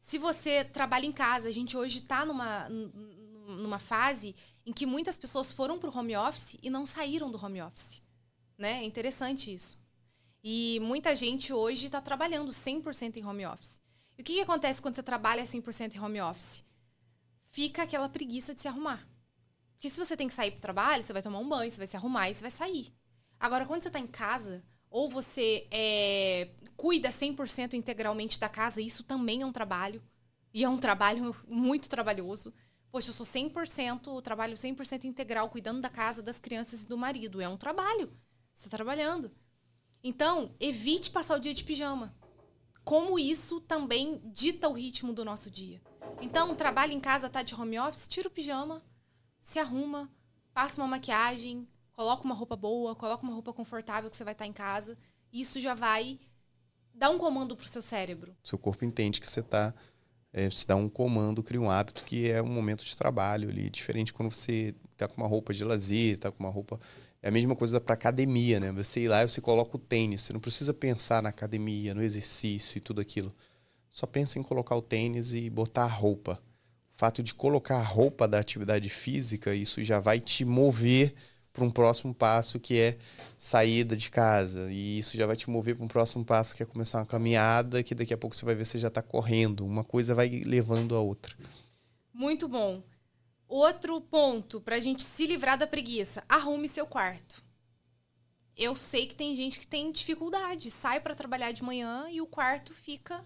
Se 0.00 0.18
você 0.18 0.64
trabalha 0.64 1.04
em 1.04 1.12
casa, 1.12 1.48
a 1.48 1.52
gente 1.52 1.76
hoje 1.76 1.98
está 1.98 2.24
numa, 2.24 2.68
numa 2.68 3.78
fase 3.78 4.34
em 4.64 4.72
que 4.72 4.86
muitas 4.86 5.18
pessoas 5.18 5.52
foram 5.52 5.78
para 5.78 5.90
o 5.90 5.96
home 5.96 6.16
office 6.16 6.56
e 6.62 6.70
não 6.70 6.86
saíram 6.86 7.30
do 7.30 7.44
home 7.44 7.60
office. 7.60 8.02
Né? 8.56 8.82
É 8.82 8.84
interessante 8.84 9.52
isso. 9.52 9.78
E 10.42 10.78
muita 10.80 11.14
gente 11.14 11.52
hoje 11.52 11.86
está 11.86 12.00
trabalhando 12.00 12.50
100% 12.52 13.16
em 13.16 13.24
home 13.24 13.46
office. 13.46 13.80
E 14.16 14.22
o 14.22 14.24
que, 14.24 14.34
que 14.34 14.40
acontece 14.40 14.80
quando 14.80 14.94
você 14.94 15.02
trabalha 15.02 15.42
100% 15.42 15.96
em 15.96 16.00
home 16.00 16.20
office? 16.20 16.64
Fica 17.46 17.82
aquela 17.82 18.08
preguiça 18.08 18.54
de 18.54 18.62
se 18.62 18.68
arrumar. 18.68 19.06
Porque 19.72 19.90
se 19.90 19.98
você 19.98 20.16
tem 20.16 20.28
que 20.28 20.34
sair 20.34 20.52
para 20.52 20.58
o 20.58 20.62
trabalho, 20.62 21.04
você 21.04 21.12
vai 21.12 21.22
tomar 21.22 21.40
um 21.40 21.48
banho, 21.48 21.70
você 21.70 21.78
vai 21.78 21.86
se 21.86 21.96
arrumar 21.96 22.30
e 22.30 22.34
você 22.34 22.42
vai 22.42 22.50
sair. 22.50 22.94
Agora, 23.38 23.66
quando 23.66 23.82
você 23.82 23.88
está 23.88 23.98
em 24.00 24.06
casa, 24.06 24.64
ou 24.90 25.08
você 25.08 25.66
é, 25.70 26.50
cuida 26.76 27.10
100% 27.10 27.74
integralmente 27.74 28.40
da 28.40 28.48
casa, 28.48 28.80
isso 28.80 29.04
também 29.04 29.42
é 29.42 29.46
um 29.46 29.52
trabalho. 29.52 30.02
E 30.52 30.64
é 30.64 30.68
um 30.68 30.78
trabalho 30.78 31.36
muito 31.46 31.88
trabalhoso. 31.88 32.54
Poxa, 32.90 33.10
eu 33.10 33.12
sou 33.12 33.26
100%, 33.26 34.22
trabalho 34.22 34.54
100% 34.54 35.04
integral, 35.04 35.50
cuidando 35.50 35.82
da 35.82 35.90
casa, 35.90 36.22
das 36.22 36.38
crianças 36.38 36.82
e 36.82 36.86
do 36.86 36.96
marido. 36.96 37.40
É 37.40 37.48
um 37.48 37.56
trabalho. 37.56 38.10
Você 38.54 38.68
está 38.68 38.76
trabalhando. 38.76 39.30
Então, 40.02 40.54
evite 40.58 41.10
passar 41.10 41.36
o 41.36 41.40
dia 41.40 41.52
de 41.52 41.64
pijama. 41.64 42.16
Como 42.84 43.18
isso 43.18 43.60
também 43.60 44.22
dita 44.32 44.68
o 44.68 44.72
ritmo 44.72 45.12
do 45.12 45.24
nosso 45.24 45.50
dia. 45.50 45.82
Então, 46.22 46.54
trabalha 46.54 46.94
em 46.94 47.00
casa, 47.00 47.28
tá 47.28 47.42
de 47.42 47.54
home 47.54 47.78
office, 47.78 48.06
tira 48.08 48.28
o 48.28 48.30
pijama, 48.30 48.82
se 49.40 49.58
arruma, 49.58 50.10
passa 50.54 50.80
uma 50.80 50.88
maquiagem, 50.88 51.68
coloca 51.96 52.22
uma 52.24 52.34
roupa 52.34 52.54
boa, 52.54 52.94
coloca 52.94 53.24
uma 53.24 53.32
roupa 53.32 53.52
confortável 53.54 54.10
que 54.10 54.16
você 54.16 54.22
vai 54.22 54.34
estar 54.34 54.46
em 54.46 54.52
casa. 54.52 54.96
Isso 55.32 55.58
já 55.58 55.74
vai 55.74 56.20
dar 56.94 57.10
um 57.10 57.18
comando 57.18 57.56
pro 57.56 57.66
seu 57.66 57.80
cérebro. 57.80 58.36
Seu 58.44 58.58
corpo 58.58 58.84
entende 58.84 59.20
que 59.20 59.26
você 59.26 59.40
está 59.40 59.74
é, 60.32 60.50
você 60.50 60.66
dá 60.66 60.76
um 60.76 60.88
comando, 60.88 61.42
cria 61.42 61.60
um 61.60 61.70
hábito 61.70 62.04
que 62.04 62.30
é 62.30 62.42
um 62.42 62.48
momento 62.48 62.84
de 62.84 62.94
trabalho 62.94 63.48
ali, 63.48 63.70
diferente 63.70 64.12
quando 64.12 64.30
você 64.30 64.74
tá 64.94 65.08
com 65.08 65.16
uma 65.16 65.26
roupa 65.26 65.54
de 65.54 65.64
lazer, 65.64 66.18
tá 66.18 66.30
com 66.30 66.44
uma 66.44 66.50
roupa 66.50 66.78
é 67.22 67.28
a 67.28 67.32
mesma 67.32 67.56
coisa 67.56 67.80
para 67.80 67.94
academia, 67.94 68.60
né? 68.60 68.70
Você 68.72 69.00
ir 69.00 69.08
lá 69.08 69.24
e 69.24 69.28
você 69.28 69.40
coloca 69.40 69.76
o 69.76 69.80
tênis, 69.80 70.20
você 70.22 70.32
não 70.34 70.40
precisa 70.40 70.74
pensar 70.74 71.22
na 71.22 71.30
academia, 71.30 71.94
no 71.94 72.02
exercício 72.02 72.76
e 72.76 72.80
tudo 72.80 73.00
aquilo. 73.00 73.34
Só 73.88 74.06
pensa 74.06 74.38
em 74.38 74.42
colocar 74.42 74.76
o 74.76 74.82
tênis 74.82 75.32
e 75.32 75.48
botar 75.48 75.84
a 75.84 75.88
roupa. 75.88 76.40
O 76.94 76.98
fato 76.98 77.22
de 77.22 77.34
colocar 77.34 77.78
a 77.78 77.82
roupa 77.82 78.28
da 78.28 78.38
atividade 78.38 78.88
física, 78.90 79.54
isso 79.54 79.82
já 79.82 79.98
vai 79.98 80.20
te 80.20 80.44
mover 80.44 81.14
para 81.56 81.64
um 81.64 81.70
próximo 81.70 82.14
passo 82.14 82.60
que 82.60 82.78
é 82.78 82.98
saída 83.38 83.96
de 83.96 84.10
casa. 84.10 84.70
E 84.70 84.98
isso 84.98 85.16
já 85.16 85.26
vai 85.26 85.34
te 85.34 85.48
mover 85.48 85.74
para 85.74 85.84
um 85.86 85.88
próximo 85.88 86.22
passo 86.22 86.54
que 86.54 86.62
é 86.62 86.66
começar 86.66 86.98
uma 86.98 87.06
caminhada, 87.06 87.82
que 87.82 87.94
daqui 87.94 88.12
a 88.12 88.18
pouco 88.18 88.36
você 88.36 88.44
vai 88.44 88.54
ver 88.54 88.66
você 88.66 88.78
já 88.78 88.88
está 88.88 89.00
correndo. 89.00 89.64
Uma 89.64 89.82
coisa 89.82 90.14
vai 90.14 90.28
levando 90.44 90.94
a 90.94 91.00
outra. 91.00 91.34
Muito 92.12 92.46
bom. 92.46 92.82
Outro 93.48 93.98
ponto 94.02 94.60
para 94.60 94.76
a 94.76 94.80
gente 94.80 95.02
se 95.02 95.26
livrar 95.26 95.56
da 95.56 95.66
preguiça: 95.66 96.22
arrume 96.28 96.68
seu 96.68 96.86
quarto. 96.86 97.42
Eu 98.54 98.76
sei 98.76 99.06
que 99.06 99.14
tem 99.14 99.34
gente 99.34 99.58
que 99.58 99.66
tem 99.66 99.90
dificuldade, 99.90 100.70
sai 100.70 101.00
para 101.00 101.14
trabalhar 101.14 101.52
de 101.52 101.62
manhã 101.62 102.06
e 102.10 102.20
o 102.20 102.26
quarto 102.26 102.74
fica 102.74 103.24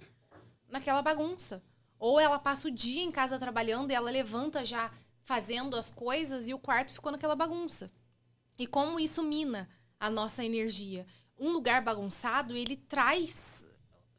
naquela 0.68 1.02
bagunça. 1.02 1.62
Ou 1.98 2.18
ela 2.18 2.38
passa 2.38 2.68
o 2.68 2.70
dia 2.70 3.02
em 3.02 3.10
casa 3.10 3.38
trabalhando 3.38 3.90
e 3.90 3.94
ela 3.94 4.10
levanta 4.10 4.64
já 4.64 4.90
fazendo 5.24 5.76
as 5.76 5.90
coisas 5.90 6.48
e 6.48 6.54
o 6.54 6.58
quarto 6.58 6.92
ficou 6.92 7.12
naquela 7.12 7.36
bagunça. 7.36 7.90
E 8.60 8.66
como 8.66 9.00
isso 9.00 9.22
mina 9.22 9.66
a 9.98 10.10
nossa 10.10 10.44
energia. 10.44 11.06
Um 11.38 11.50
lugar 11.50 11.80
bagunçado, 11.80 12.54
ele 12.54 12.76
traz 12.76 13.66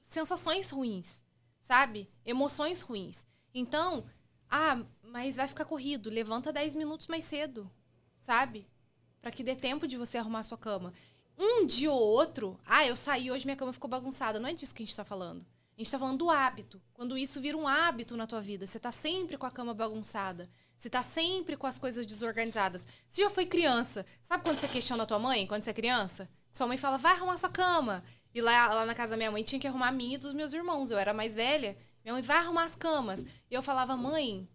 sensações 0.01 0.71
ruins, 0.71 1.23
sabe? 1.61 2.09
Emoções 2.25 2.81
ruins. 2.81 3.23
Então, 3.53 4.03
ah, 4.49 4.83
mas 5.03 5.35
vai 5.35 5.47
ficar 5.47 5.65
corrido, 5.65 6.09
levanta 6.09 6.51
10 6.51 6.73
minutos 6.73 7.05
mais 7.05 7.23
cedo, 7.23 7.69
sabe? 8.17 8.67
Para 9.21 9.29
que 9.29 9.43
dê 9.43 9.55
tempo 9.55 9.87
de 9.87 9.95
você 9.95 10.17
arrumar 10.17 10.41
sua 10.41 10.57
cama. 10.57 10.91
Um 11.37 11.63
dia 11.63 11.91
ou 11.91 12.01
outro, 12.01 12.59
ah, 12.65 12.83
eu 12.83 12.95
saí 12.95 13.29
hoje 13.29 13.45
minha 13.45 13.55
cama 13.55 13.71
ficou 13.71 13.89
bagunçada. 13.91 14.39
Não 14.39 14.49
é 14.49 14.53
disso 14.55 14.73
que 14.73 14.81
a 14.81 14.85
gente 14.85 14.89
está 14.89 15.05
falando. 15.05 15.43
A 15.43 15.77
gente 15.77 15.85
está 15.85 15.99
falando 15.99 16.17
do 16.17 16.31
hábito. 16.31 16.81
Quando 16.93 17.15
isso 17.15 17.39
vira 17.39 17.55
um 17.55 17.67
hábito 17.67 18.17
na 18.17 18.25
tua 18.25 18.41
vida, 18.41 18.65
você 18.65 18.77
está 18.77 18.91
sempre 18.91 19.37
com 19.37 19.45
a 19.45 19.51
cama 19.51 19.71
bagunçada. 19.71 20.49
Você 20.81 20.89
tá 20.89 21.03
sempre 21.03 21.55
com 21.55 21.67
as 21.67 21.77
coisas 21.77 22.07
desorganizadas. 22.07 22.87
Você 23.07 23.21
já 23.21 23.29
foi 23.29 23.45
criança. 23.45 24.03
Sabe 24.19 24.41
quando 24.41 24.57
você 24.57 24.67
questiona 24.67 25.03
a 25.03 25.05
tua 25.05 25.19
mãe, 25.19 25.45
quando 25.45 25.61
você 25.61 25.69
é 25.69 25.73
criança? 25.73 26.27
Sua 26.51 26.65
mãe 26.65 26.75
fala, 26.75 26.97
vai 26.97 27.11
arrumar 27.11 27.37
sua 27.37 27.51
cama. 27.51 28.03
E 28.33 28.41
lá, 28.41 28.73
lá 28.73 28.83
na 28.83 28.95
casa 28.95 29.11
da 29.11 29.17
minha 29.17 29.29
mãe 29.29 29.43
tinha 29.43 29.59
que 29.59 29.67
arrumar 29.67 29.89
a 29.89 29.91
minha 29.91 30.15
e 30.15 30.17
dos 30.17 30.33
meus 30.33 30.53
irmãos. 30.53 30.89
Eu 30.89 30.97
era 30.97 31.13
mais 31.13 31.35
velha. 31.35 31.77
Minha 32.03 32.15
mãe, 32.15 32.23
vai 32.23 32.37
arrumar 32.37 32.63
as 32.63 32.73
camas. 32.73 33.23
E 33.23 33.53
eu 33.53 33.61
falava, 33.61 33.95
mãe, 33.95 34.49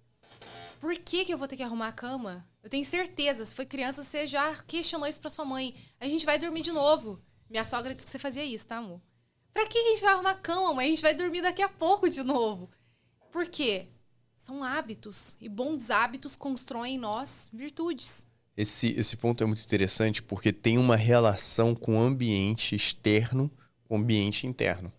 por 0.80 0.98
que, 0.98 1.24
que 1.24 1.32
eu 1.32 1.38
vou 1.38 1.46
ter 1.46 1.58
que 1.58 1.62
arrumar 1.62 1.86
a 1.86 1.92
cama? 1.92 2.44
Eu 2.60 2.68
tenho 2.68 2.84
certeza, 2.84 3.46
se 3.46 3.54
foi 3.54 3.64
criança, 3.64 4.02
você 4.02 4.26
já 4.26 4.52
questionou 4.64 5.06
isso 5.06 5.20
pra 5.20 5.30
sua 5.30 5.44
mãe. 5.44 5.76
A 6.00 6.08
gente 6.08 6.26
vai 6.26 6.40
dormir 6.40 6.62
de 6.62 6.72
novo. 6.72 7.22
Minha 7.48 7.62
sogra 7.62 7.94
disse 7.94 8.04
que 8.04 8.10
você 8.10 8.18
fazia 8.18 8.44
isso, 8.44 8.66
tá, 8.66 8.78
amor? 8.78 9.00
Pra 9.54 9.64
que 9.68 9.78
a 9.78 9.90
gente 9.90 10.00
vai 10.00 10.12
arrumar 10.12 10.32
a 10.32 10.40
cama, 10.40 10.74
mãe? 10.74 10.86
A 10.86 10.90
gente 10.90 11.02
vai 11.02 11.14
dormir 11.14 11.42
daqui 11.42 11.62
a 11.62 11.68
pouco 11.68 12.10
de 12.10 12.24
novo. 12.24 12.68
Por 13.30 13.46
quê? 13.46 13.90
São 14.46 14.62
hábitos. 14.62 15.36
E 15.40 15.48
bons 15.48 15.90
hábitos 15.90 16.36
constroem 16.36 16.94
em 16.94 16.98
nós 16.98 17.50
virtudes. 17.52 18.24
Esse, 18.56 18.94
esse 18.96 19.16
ponto 19.16 19.42
é 19.42 19.46
muito 19.46 19.64
interessante 19.64 20.22
porque 20.22 20.52
tem 20.52 20.78
uma 20.78 20.94
relação 20.94 21.74
com 21.74 21.98
o 21.98 22.00
ambiente 22.00 22.76
externo 22.76 23.50
com 23.82 23.96
o 23.96 23.98
ambiente 23.98 24.46
interno. 24.46 24.92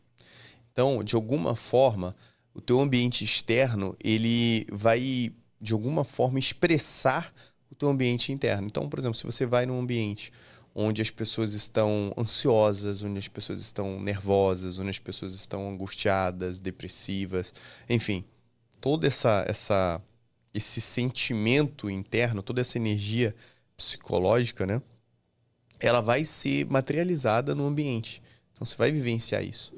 Então, 0.69 1.01
de 1.01 1.15
alguma 1.15 1.55
forma, 1.55 2.13
o 2.53 2.59
teu 2.59 2.77
ambiente 2.81 3.23
externo, 3.23 3.95
ele 4.03 4.67
vai, 4.69 5.31
de 5.61 5.71
alguma 5.71 6.03
forma, 6.03 6.39
expressar 6.39 7.33
o 7.71 7.75
teu 7.75 7.87
ambiente 7.87 8.33
interno. 8.33 8.67
Então, 8.67 8.89
por 8.89 8.99
exemplo, 8.99 9.17
se 9.17 9.23
você 9.23 9.45
vai 9.45 9.65
num 9.65 9.79
ambiente 9.79 10.29
onde 10.75 11.01
as 11.01 11.09
pessoas 11.09 11.53
estão 11.53 12.13
ansiosas, 12.17 13.01
onde 13.01 13.17
as 13.17 13.29
pessoas 13.29 13.61
estão 13.61 13.97
nervosas, 13.97 14.77
onde 14.77 14.89
as 14.89 14.99
pessoas 14.99 15.33
estão 15.33 15.69
angustiadas, 15.69 16.59
depressivas, 16.59 17.53
enfim, 17.89 18.25
toda 18.87 19.05
essa, 19.05 19.43
essa 19.49 20.01
esse 20.53 20.79
sentimento 20.79 21.89
interno, 21.89 22.41
toda 22.41 22.61
essa 22.61 22.77
energia 22.77 23.35
psicológica, 23.75 24.65
né? 24.65 24.81
Ela 25.77 25.99
vai 25.99 26.23
ser 26.23 26.65
materializada 26.67 27.53
no 27.53 27.67
ambiente. 27.67 28.21
Então 28.53 28.65
você 28.65 28.77
vai 28.77 28.89
vivenciar 28.89 29.43
isso. 29.43 29.73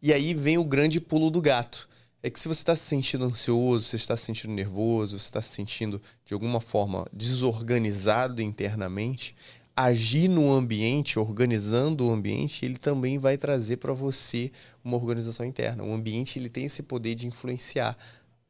E 0.00 0.10
aí 0.10 0.32
vem 0.32 0.56
o 0.56 0.64
grande 0.64 1.02
pulo 1.02 1.30
do 1.30 1.42
gato. 1.42 1.86
É 2.22 2.30
que 2.30 2.40
se 2.40 2.48
você 2.48 2.62
está 2.62 2.74
se 2.74 2.84
sentindo 2.84 3.26
ansioso, 3.26 3.84
você 3.84 3.96
está 3.96 4.16
se 4.16 4.24
sentindo 4.24 4.54
nervoso, 4.54 5.18
você 5.18 5.26
está 5.26 5.42
se 5.42 5.50
sentindo 5.50 6.00
de 6.24 6.32
alguma 6.32 6.62
forma 6.62 7.06
desorganizado 7.12 8.40
internamente, 8.40 9.36
agir 9.76 10.28
no 10.28 10.50
ambiente, 10.50 11.18
organizando 11.18 12.06
o 12.06 12.10
ambiente, 12.10 12.64
ele 12.64 12.78
também 12.78 13.18
vai 13.18 13.36
trazer 13.36 13.76
para 13.76 13.92
você 13.92 14.50
uma 14.82 14.96
organização 14.96 15.44
interna. 15.44 15.84
O 15.84 15.92
ambiente 15.92 16.38
ele 16.38 16.48
tem 16.48 16.64
esse 16.64 16.82
poder 16.82 17.14
de 17.14 17.26
influenciar 17.26 17.98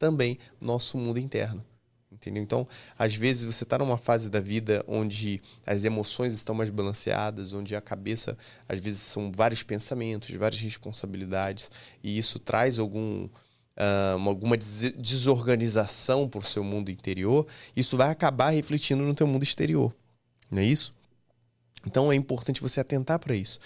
também 0.00 0.38
nosso 0.58 0.96
mundo 0.96 1.20
interno. 1.20 1.62
Entendeu? 2.10 2.42
Então, 2.42 2.66
às 2.98 3.14
vezes 3.14 3.44
você 3.44 3.62
está 3.62 3.78
numa 3.78 3.96
fase 3.96 4.28
da 4.28 4.40
vida 4.40 4.84
onde 4.88 5.40
as 5.64 5.84
emoções 5.84 6.32
estão 6.32 6.54
mais 6.54 6.68
balanceadas, 6.68 7.52
onde 7.52 7.76
a 7.76 7.80
cabeça, 7.80 8.36
às 8.68 8.80
vezes, 8.80 9.00
são 9.00 9.30
vários 9.30 9.62
pensamentos, 9.62 10.34
várias 10.34 10.60
responsabilidades, 10.60 11.70
e 12.02 12.18
isso 12.18 12.40
traz 12.40 12.80
algum, 12.80 13.26
uh, 13.26 14.26
alguma 14.26 14.56
desorganização 14.56 16.28
para 16.28 16.40
o 16.40 16.44
seu 16.44 16.64
mundo 16.64 16.90
interior, 16.90 17.46
isso 17.76 17.96
vai 17.96 18.10
acabar 18.10 18.50
refletindo 18.50 19.04
no 19.04 19.14
teu 19.14 19.26
mundo 19.26 19.44
exterior. 19.44 19.94
Não 20.50 20.58
é 20.58 20.64
isso? 20.64 20.92
Então 21.86 22.10
é 22.10 22.16
importante 22.16 22.60
você 22.60 22.80
atentar 22.80 23.20
para 23.20 23.36
isso. 23.36 23.60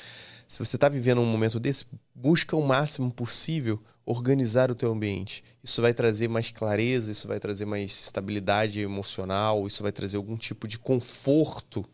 Se 0.46 0.58
você 0.58 0.76
está 0.76 0.88
vivendo 0.88 1.20
um 1.20 1.26
momento 1.26 1.58
desse, 1.58 1.86
busca 2.14 2.54
o 2.54 2.62
máximo 2.62 3.10
possível 3.10 3.82
organizar 4.06 4.70
o 4.70 4.74
teu 4.74 4.92
ambiente. 4.92 5.42
Isso 5.62 5.80
vai 5.80 5.94
trazer 5.94 6.28
mais 6.28 6.50
clareza, 6.50 7.10
isso 7.10 7.26
vai 7.26 7.40
trazer 7.40 7.64
mais 7.64 8.00
estabilidade 8.00 8.80
emocional, 8.80 9.66
isso 9.66 9.82
vai 9.82 9.92
trazer 9.92 10.16
algum 10.16 10.36
tipo 10.36 10.68
de 10.68 10.78
conforto, 10.78 11.84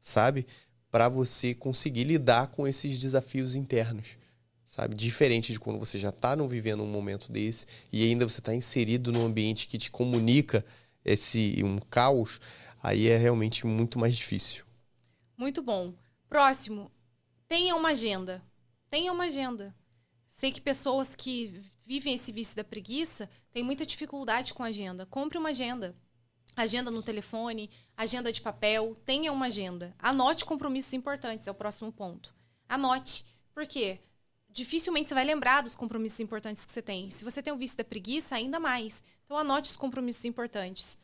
sabe? 0.00 0.46
Para 0.90 1.08
você 1.08 1.54
conseguir 1.54 2.04
lidar 2.04 2.48
com 2.48 2.66
esses 2.66 2.98
desafios 2.98 3.54
internos, 3.54 4.18
sabe? 4.66 4.94
Diferente 4.94 5.52
de 5.52 5.60
quando 5.60 5.78
você 5.78 5.98
já 5.98 6.08
está 6.08 6.34
vivendo 6.34 6.82
um 6.82 6.90
momento 6.90 7.30
desse 7.30 7.66
e 7.92 8.04
ainda 8.04 8.28
você 8.28 8.40
está 8.40 8.54
inserido 8.54 9.12
num 9.12 9.24
ambiente 9.24 9.68
que 9.68 9.78
te 9.78 9.90
comunica 9.90 10.64
esse 11.04 11.62
um 11.62 11.78
caos, 11.78 12.40
aí 12.82 13.08
é 13.08 13.16
realmente 13.16 13.66
muito 13.66 13.98
mais 13.98 14.16
difícil. 14.16 14.64
Muito 15.36 15.62
bom. 15.62 15.94
Próximo, 16.28 16.90
tenha 17.48 17.74
uma 17.76 17.90
agenda. 17.90 18.42
Tenha 18.90 19.12
uma 19.12 19.24
agenda. 19.24 19.74
Sei 20.40 20.50
que 20.50 20.58
pessoas 20.62 21.14
que 21.14 21.48
vivem 21.84 22.14
esse 22.14 22.32
vício 22.32 22.56
da 22.56 22.64
preguiça 22.64 23.28
têm 23.52 23.62
muita 23.62 23.84
dificuldade 23.84 24.54
com 24.54 24.62
agenda. 24.62 25.04
Compre 25.04 25.36
uma 25.36 25.50
agenda. 25.50 25.94
Agenda 26.56 26.90
no 26.90 27.02
telefone, 27.02 27.68
agenda 27.94 28.32
de 28.32 28.40
papel, 28.40 28.96
tenha 29.04 29.34
uma 29.34 29.48
agenda. 29.48 29.94
Anote 29.98 30.46
compromissos 30.46 30.94
importantes, 30.94 31.46
é 31.46 31.50
o 31.50 31.54
próximo 31.54 31.92
ponto. 31.92 32.34
Anote. 32.66 33.22
Por 33.52 33.66
quê? 33.66 34.00
dificilmente 34.48 35.08
você 35.08 35.14
vai 35.14 35.24
lembrar 35.24 35.62
dos 35.62 35.76
compromissos 35.76 36.20
importantes 36.20 36.64
que 36.64 36.72
você 36.72 36.80
tem. 36.80 37.10
Se 37.10 37.22
você 37.22 37.42
tem 37.42 37.52
o 37.52 37.58
vício 37.58 37.76
da 37.76 37.84
preguiça, 37.84 38.34
ainda 38.34 38.58
mais. 38.58 39.04
Então 39.26 39.36
anote 39.36 39.70
os 39.70 39.76
compromissos 39.76 40.24
importantes. 40.24 40.96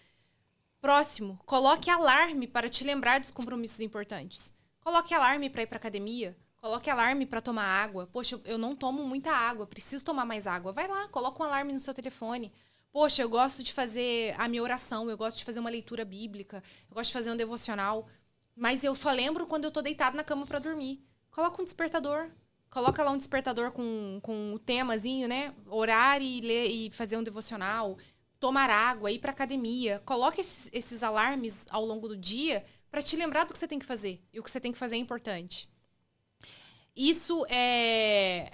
Próximo, 0.81 1.39
coloque 1.45 1.91
alarme 1.91 2.47
para 2.47 2.71
te 2.71 2.85
lembrar 2.85 3.21
dos 3.21 3.31
compromissos 3.31 3.81
importantes. 3.81 4.51
Coloque 4.81 5.13
alarme 5.13 5.51
para 5.51 5.63
ir 5.63 5.67
para 5.67 5.77
academia, 5.77 6.35
coloque 6.57 6.91
alarme 6.91 7.27
para 7.27 7.41
tomar 7.41 7.65
água. 7.65 8.07
Poxa, 8.07 8.41
eu 8.45 8.59
não 8.59 8.75
tomo 8.75 9.05
muita 9.05 9.31
água, 9.31 9.67
preciso 9.67 10.05
tomar 10.05 10.25
mais 10.25 10.47
água. 10.47 10.73
Vai 10.73 10.89
lá, 10.89 11.09
coloca 11.09 11.43
um 11.43 11.47
alarme 11.47 11.73
no 11.73 11.81
seu 11.81 11.95
telefone. 11.95 12.53
Poxa, 12.93 13.23
eu 13.23 13.29
gosto 13.29 13.63
de 13.63 13.73
fazer 13.73 14.35
a 14.39 14.49
minha 14.49 14.63
oração, 14.63 15.11
eu 15.11 15.17
gosto 15.17 15.39
de 15.39 15.45
fazer 15.45 15.61
uma 15.61 15.71
leitura 15.71 16.05
bíblica, 16.05 16.63
eu 16.89 16.95
gosto 16.95 17.09
de 17.09 17.13
fazer 17.13 17.31
um 17.31 17.37
devocional, 17.37 18.09
mas 18.55 18.83
eu 18.83 18.95
só 18.95 19.11
lembro 19.11 19.47
quando 19.47 19.65
eu 19.65 19.71
tô 19.71 19.83
deitado 19.83 20.17
na 20.17 20.25
cama 20.25 20.47
para 20.47 20.59
dormir. 20.59 21.05
Coloca 21.31 21.61
um 21.61 21.65
despertador. 21.65 22.31
Coloca 22.71 23.03
lá 23.03 23.11
um 23.11 23.19
despertador 23.19 23.71
com, 23.71 24.19
com 24.23 24.55
o 24.55 24.59
temazinho, 24.59 25.29
né? 25.29 25.55
Orar 25.67 26.21
e 26.21 26.41
ler 26.41 26.69
e 26.69 26.91
fazer 26.91 27.17
um 27.17 27.23
devocional, 27.23 27.97
tomar 28.41 28.71
água, 28.71 29.11
ir 29.11 29.19
pra 29.19 29.31
academia. 29.31 30.03
Coloque 30.05 30.41
esses, 30.41 30.71
esses 30.73 31.03
alarmes 31.03 31.67
ao 31.71 31.85
longo 31.85 32.09
do 32.09 32.17
dia 32.17 32.65
para 32.91 33.03
te 33.03 33.17
lembrar 33.17 33.45
do 33.45 33.53
que 33.53 33.59
você 33.59 33.69
tem 33.69 33.79
que 33.79 33.87
fazer. 33.87 34.23
E 34.33 34.41
o 34.41 34.43
que 34.43 34.51
você 34.51 34.61
tem 34.61 34.73
que 34.73 34.79
fazer 34.79 34.97
é 34.97 34.99
importante. 34.99 35.69
Isso 36.97 37.45
é 37.51 38.51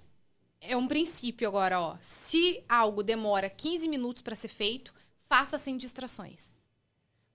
é 0.60 0.76
um 0.76 0.86
princípio 0.86 1.48
agora, 1.48 1.80
ó. 1.80 1.96
Se 2.00 2.62
algo 2.68 3.02
demora 3.02 3.50
15 3.50 3.88
minutos 3.88 4.22
para 4.22 4.36
ser 4.36 4.48
feito, 4.48 4.94
faça 5.24 5.58
sem 5.58 5.76
distrações. 5.76 6.54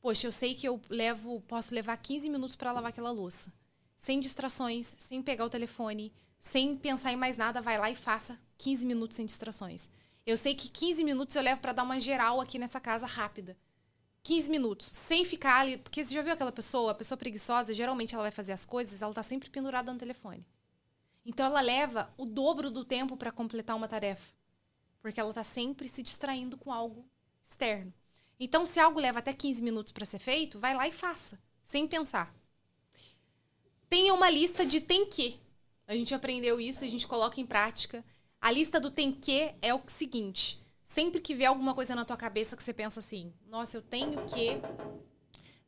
Poxa, 0.02 0.28
eu 0.28 0.32
sei 0.32 0.56
que 0.56 0.68
eu 0.68 0.82
levo, 0.90 1.42
posso 1.42 1.76
levar 1.76 1.98
15 1.98 2.30
minutos 2.30 2.56
para 2.56 2.72
lavar 2.72 2.90
aquela 2.90 3.12
louça. 3.12 3.52
Sem 3.98 4.20
distrações, 4.20 4.96
sem 4.98 5.22
pegar 5.22 5.46
o 5.46 5.50
telefone, 5.50 6.14
sem 6.40 6.78
pensar 6.78 7.12
em 7.12 7.18
mais 7.18 7.36
nada, 7.36 7.62
vai 7.62 7.78
lá 7.78 7.90
e 7.90 7.96
faça 7.96 8.40
15 8.58 8.86
minutos 8.86 9.18
sem 9.18 9.26
distrações. 9.26 9.90
Eu 10.26 10.38
sei 10.38 10.56
que 10.56 10.70
15 10.70 11.04
minutos 11.04 11.36
eu 11.36 11.42
levo 11.42 11.60
para 11.60 11.74
dar 11.74 11.84
uma 11.84 12.00
geral 12.00 12.40
aqui 12.40 12.58
nessa 12.58 12.80
casa 12.80 13.06
rápida. 13.06 13.58
15 14.24 14.50
minutos, 14.50 14.88
sem 14.88 15.24
ficar 15.26 15.62
ali, 15.62 15.78
porque 15.78 16.04
você 16.04 16.14
já 16.14 16.22
viu 16.22 16.34
aquela 16.34 16.52
pessoa, 16.52 16.92
a 16.92 16.96
pessoa 16.96 17.18
preguiçosa, 17.18 17.74
geralmente 17.74 18.14
ela 18.14 18.24
vai 18.24 18.32
fazer 18.32 18.52
as 18.52 18.66
coisas, 18.66 19.02
ela 19.02 19.14
tá 19.14 19.24
sempre 19.24 19.50
pendurada 19.50 19.92
no 19.92 19.98
telefone. 19.98 20.46
Então 21.28 21.46
ela 21.46 21.60
leva 21.60 22.10
o 22.18 22.26
dobro 22.26 22.72
do 22.72 22.86
tempo 22.86 23.18
para 23.18 23.34
completar 23.34 23.76
uma 23.76 23.90
tarefa, 23.90 24.34
porque 25.02 25.20
ela 25.20 25.32
está 25.32 25.44
sempre 25.44 25.90
se 25.90 26.02
distraindo 26.02 26.56
com 26.56 26.72
algo 26.72 27.06
externo. 27.44 27.94
Então, 28.40 28.66
se 28.66 28.80
algo 28.80 28.98
leva 28.98 29.20
até 29.20 29.34
15 29.34 29.62
minutos 29.62 29.92
para 29.92 30.06
ser 30.06 30.20
feito, 30.20 30.58
vai 30.58 30.74
lá 30.74 30.88
e 30.88 30.92
faça, 30.94 31.38
sem 31.66 31.86
pensar. 31.86 32.34
Tenha 33.90 34.14
uma 34.14 34.30
lista 34.30 34.66
de 34.66 34.80
tem 34.80 35.06
que. 35.06 35.38
A 35.86 35.94
gente 35.96 36.16
aprendeu 36.16 36.62
isso, 36.62 36.86
a 36.86 36.88
gente 36.88 37.06
coloca 37.06 37.42
em 37.42 37.46
prática. 37.46 38.06
A 38.40 38.50
lista 38.50 38.80
do 38.80 38.90
tem 38.90 39.12
que 39.12 39.54
é 39.62 39.74
o 39.74 39.82
seguinte: 39.88 40.62
sempre 40.86 41.20
que 41.20 41.36
vier 41.36 41.50
alguma 41.50 41.74
coisa 41.74 41.94
na 41.94 42.06
tua 42.06 42.16
cabeça 42.16 42.56
que 42.56 42.64
você 42.64 42.72
pensa 42.72 43.00
assim, 43.00 43.34
nossa, 43.48 43.76
eu 43.76 43.82
tenho 43.82 44.24
que 44.26 44.62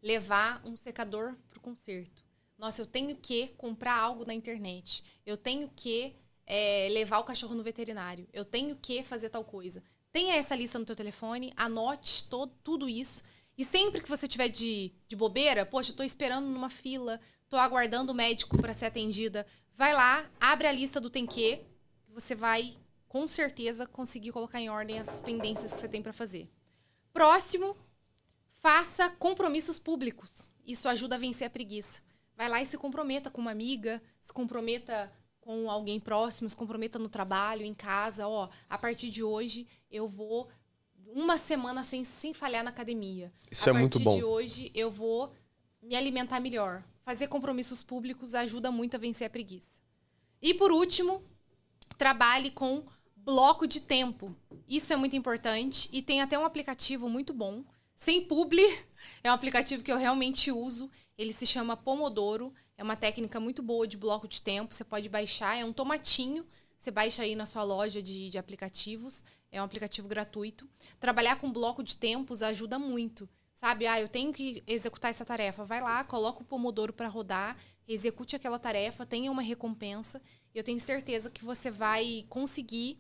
levar 0.01 0.61
um 0.63 0.77
secador 0.77 1.35
pro 1.49 1.59
concerto. 1.59 2.28
Nossa, 2.59 2.81
eu 2.81 2.85
tenho 2.85 3.15
que 3.15 3.47
comprar 3.57 3.95
algo 3.95 4.25
na 4.25 4.33
internet. 4.33 5.01
Eu 5.25 5.37
tenho 5.37 5.71
que 5.73 6.13
é, 6.45 6.89
levar 6.91 7.19
o 7.19 7.23
cachorro 7.23 7.55
no 7.55 7.63
veterinário. 7.63 8.27
Eu 8.33 8.43
tenho 8.43 8.75
que 8.75 9.01
fazer 9.01 9.29
tal 9.29 9.45
coisa. 9.45 9.81
Tenha 10.11 10.35
essa 10.35 10.57
lista 10.57 10.77
no 10.77 10.83
teu 10.83 10.95
telefone, 10.95 11.53
anote 11.55 12.25
todo, 12.25 12.53
tudo 12.61 12.89
isso. 12.89 13.23
E 13.57 13.63
sempre 13.63 14.01
que 14.01 14.09
você 14.09 14.27
tiver 14.27 14.49
de, 14.49 14.91
de 15.07 15.15
bobeira, 15.15 15.65
poxa, 15.65 15.91
estou 15.91 16.05
esperando 16.05 16.47
numa 16.47 16.69
fila, 16.69 17.21
estou 17.43 17.57
aguardando 17.57 18.11
o 18.11 18.15
médico 18.15 18.57
para 18.57 18.73
ser 18.73 18.87
atendida, 18.87 19.45
vai 19.73 19.93
lá, 19.93 20.29
abre 20.37 20.67
a 20.67 20.71
lista 20.71 20.99
do 20.99 21.09
tem 21.09 21.25
que, 21.25 21.61
você 22.09 22.35
vai 22.35 22.75
com 23.07 23.25
certeza 23.25 23.87
conseguir 23.87 24.33
colocar 24.33 24.59
em 24.59 24.69
ordem 24.69 24.99
as 24.99 25.21
pendências 25.21 25.73
que 25.73 25.79
você 25.79 25.87
tem 25.87 26.01
para 26.01 26.11
fazer. 26.11 26.49
Próximo, 27.13 27.77
faça 28.59 29.09
compromissos 29.11 29.79
públicos. 29.79 30.49
Isso 30.65 30.89
ajuda 30.89 31.15
a 31.15 31.19
vencer 31.19 31.47
a 31.47 31.49
preguiça. 31.49 32.01
Vai 32.39 32.47
lá 32.47 32.61
e 32.61 32.65
se 32.65 32.77
comprometa 32.77 33.29
com 33.29 33.41
uma 33.41 33.51
amiga, 33.51 34.01
se 34.21 34.31
comprometa 34.31 35.11
com 35.41 35.69
alguém 35.69 35.99
próximo, 35.99 36.49
se 36.49 36.55
comprometa 36.55 36.97
no 36.97 37.09
trabalho, 37.09 37.65
em 37.65 37.73
casa. 37.73 38.29
Ó, 38.29 38.47
a 38.69 38.77
partir 38.77 39.09
de 39.09 39.21
hoje 39.21 39.67
eu 39.91 40.07
vou 40.07 40.47
uma 41.05 41.37
semana 41.37 41.83
sem, 41.83 42.05
sem 42.05 42.33
falhar 42.33 42.63
na 42.63 42.69
academia. 42.69 43.29
Isso 43.51 43.69
a 43.69 43.73
é 43.73 43.77
muito 43.77 43.99
bom. 43.99 44.11
A 44.11 44.13
partir 44.13 44.19
de 44.19 44.23
hoje 44.23 44.71
eu 44.73 44.89
vou 44.89 45.33
me 45.81 45.97
alimentar 45.97 46.39
melhor. 46.39 46.81
Fazer 47.03 47.27
compromissos 47.27 47.83
públicos 47.83 48.33
ajuda 48.33 48.71
muito 48.71 48.95
a 48.95 48.97
vencer 48.97 49.27
a 49.27 49.29
preguiça. 49.29 49.81
E 50.41 50.53
por 50.53 50.71
último, 50.71 51.21
trabalhe 51.97 52.51
com 52.51 52.85
bloco 53.17 53.67
de 53.67 53.81
tempo. 53.81 54.33
Isso 54.65 54.93
é 54.93 54.95
muito 54.95 55.17
importante 55.17 55.89
e 55.91 56.01
tem 56.01 56.21
até 56.21 56.39
um 56.39 56.45
aplicativo 56.45 57.09
muito 57.09 57.33
bom 57.33 57.65
sem 57.99 58.21
publi. 58.21 58.63
É 59.21 59.29
um 59.29 59.33
aplicativo 59.33 59.83
que 59.83 59.91
eu 59.91 59.97
realmente 59.97 60.51
uso. 60.51 60.89
Ele 61.17 61.33
se 61.33 61.45
chama 61.45 61.75
Pomodoro. 61.75 62.53
É 62.77 62.83
uma 62.83 62.95
técnica 62.95 63.39
muito 63.41 63.61
boa 63.61 63.85
de 63.85 63.97
bloco 63.97 64.25
de 64.27 64.41
tempo. 64.41 64.73
Você 64.73 64.85
pode 64.85 65.09
baixar. 65.09 65.57
É 65.57 65.65
um 65.65 65.73
tomatinho. 65.73 66.47
Você 66.77 66.89
baixa 66.91 67.23
aí 67.23 67.35
na 67.35 67.45
sua 67.45 67.61
loja 67.61 68.01
de, 68.01 68.29
de 68.29 68.37
aplicativos. 68.37 69.23
É 69.51 69.61
um 69.61 69.65
aplicativo 69.65 70.07
gratuito. 70.07 70.67
Trabalhar 70.97 71.41
com 71.41 71.51
bloco 71.51 71.83
de 71.83 71.97
tempos 71.97 72.41
ajuda 72.41 72.79
muito. 72.79 73.27
Sabe? 73.53 73.85
Ah, 73.85 73.99
eu 73.99 74.07
tenho 74.07 74.31
que 74.31 74.63
executar 74.65 75.11
essa 75.11 75.25
tarefa. 75.25 75.65
Vai 75.65 75.81
lá, 75.81 76.01
coloca 76.05 76.41
o 76.41 76.45
Pomodoro 76.45 76.93
para 76.93 77.09
rodar, 77.09 77.57
execute 77.85 78.33
aquela 78.33 78.57
tarefa, 78.57 79.05
tenha 79.05 79.29
uma 79.29 79.41
recompensa. 79.41 80.21
Eu 80.55 80.63
tenho 80.63 80.79
certeza 80.79 81.29
que 81.29 81.43
você 81.43 81.69
vai 81.69 82.25
conseguir 82.29 82.97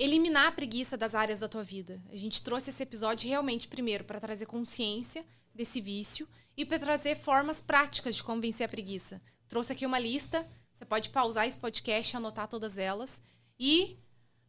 eliminar 0.00 0.46
a 0.46 0.52
preguiça 0.52 0.96
das 0.96 1.14
áreas 1.14 1.40
da 1.40 1.48
tua 1.48 1.62
vida. 1.62 2.02
A 2.10 2.16
gente 2.16 2.42
trouxe 2.42 2.70
esse 2.70 2.82
episódio 2.82 3.28
realmente 3.28 3.68
primeiro 3.68 4.02
para 4.02 4.18
trazer 4.18 4.46
consciência 4.46 5.22
desse 5.54 5.78
vício 5.78 6.26
e 6.56 6.64
para 6.64 6.78
trazer 6.78 7.16
formas 7.16 7.60
práticas 7.60 8.16
de 8.16 8.22
como 8.22 8.40
vencer 8.40 8.64
a 8.64 8.68
preguiça. 8.68 9.20
Trouxe 9.46 9.74
aqui 9.74 9.84
uma 9.84 9.98
lista, 9.98 10.46
você 10.72 10.86
pode 10.86 11.10
pausar 11.10 11.46
esse 11.46 11.58
podcast, 11.58 12.16
anotar 12.16 12.48
todas 12.48 12.78
elas 12.78 13.20
e 13.58 13.98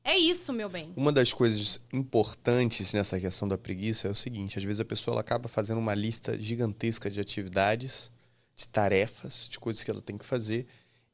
é 0.06 0.18
isso, 0.18 0.54
meu 0.54 0.70
bem. 0.70 0.94
Uma 0.96 1.12
das 1.12 1.34
coisas 1.34 1.82
importantes 1.92 2.94
nessa 2.94 3.20
questão 3.20 3.46
da 3.46 3.58
preguiça 3.58 4.08
é 4.08 4.12
o 4.12 4.16
seguinte: 4.16 4.58
às 4.58 4.64
vezes 4.64 4.80
a 4.80 4.86
pessoa 4.86 5.20
acaba 5.20 5.50
fazendo 5.50 5.80
uma 5.80 5.94
lista 5.94 6.40
gigantesca 6.40 7.12
de 7.12 7.20
atividades, 7.20 8.10
de 8.56 8.70
tarefas, 8.70 9.50
de 9.50 9.60
coisas 9.60 9.84
que 9.84 9.92
ela 9.92 10.02
tem 10.02 10.18
que 10.18 10.26
fazer 10.26 10.66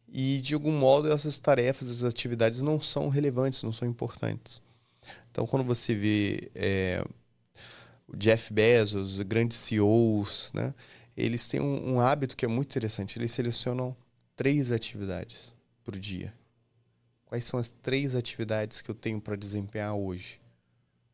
e 0.07 0.39
de 0.39 0.53
algum 0.53 0.71
modo 0.71 1.11
essas 1.11 1.37
tarefas, 1.37 1.89
essas 1.89 2.03
atividades 2.03 2.61
não 2.61 2.79
são 2.79 3.09
relevantes, 3.09 3.63
não 3.63 3.73
são 3.73 3.87
importantes. 3.87 4.61
Então, 5.31 5.45
quando 5.45 5.65
você 5.65 5.93
vê 5.93 6.49
é, 6.55 7.03
o 8.07 8.15
Jeff 8.15 8.51
Bezos, 8.53 9.15
os 9.15 9.21
grandes 9.21 9.57
CEOs, 9.57 10.51
né, 10.53 10.73
eles 11.15 11.47
têm 11.47 11.59
um, 11.59 11.95
um 11.95 11.99
hábito 11.99 12.35
que 12.35 12.45
é 12.45 12.47
muito 12.47 12.69
interessante. 12.69 13.19
Eles 13.19 13.31
selecionam 13.31 13.95
três 14.35 14.71
atividades 14.71 15.53
por 15.83 15.97
dia. 15.97 16.33
Quais 17.25 17.43
são 17.43 17.59
as 17.59 17.69
três 17.69 18.15
atividades 18.15 18.81
que 18.81 18.89
eu 18.89 18.95
tenho 18.95 19.19
para 19.19 19.35
desempenhar 19.35 19.95
hoje? 19.95 20.39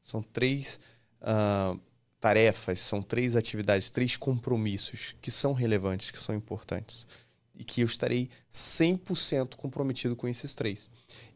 São 0.04 0.22
três 0.22 0.80
uh, 1.22 1.80
tarefas, 2.20 2.80
são 2.80 3.02
três 3.02 3.36
atividades, 3.36 3.90
três 3.90 4.16
compromissos 4.16 5.16
que 5.22 5.32
são 5.32 5.54
relevantes, 5.54 6.12
que 6.12 6.20
são 6.20 6.36
importantes 6.36 7.08
e 7.56 7.64
que 7.64 7.82
eu 7.82 7.86
estarei 7.86 8.30
100% 8.52 9.56
comprometido 9.56 10.16
com 10.16 10.28
esses 10.28 10.56
três. 10.56 10.90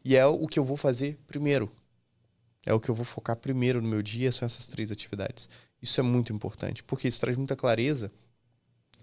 E 0.04 0.16
é 0.16 0.26
o 0.26 0.46
que 0.46 0.58
eu 0.58 0.64
vou 0.64 0.76
fazer 0.76 1.18
primeiro. 1.26 1.70
É 2.66 2.72
o 2.72 2.80
que 2.80 2.88
eu 2.88 2.94
vou 2.94 3.04
focar 3.04 3.36
primeiro 3.36 3.80
no 3.80 3.88
meu 3.88 4.02
dia, 4.02 4.32
são 4.32 4.46
essas 4.46 4.66
três 4.66 4.90
atividades. 4.90 5.48
Isso 5.80 6.00
é 6.00 6.02
muito 6.02 6.32
importante, 6.32 6.82
porque 6.82 7.08
isso 7.08 7.20
traz 7.20 7.36
muita 7.36 7.56
clareza 7.56 8.10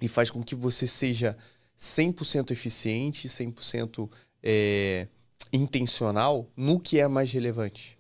e 0.02 0.08
faz 0.08 0.30
com 0.30 0.44
que 0.44 0.56
você 0.56 0.86
seja 0.86 1.38
100% 1.80 2.52
eficiente, 2.52 3.28
100% 3.28 4.10
é, 4.44 5.08
intencional 5.52 6.50
no 6.56 6.80
que 6.80 7.00
é 7.00 7.08
mais 7.08 7.32
relevante. 7.32 7.98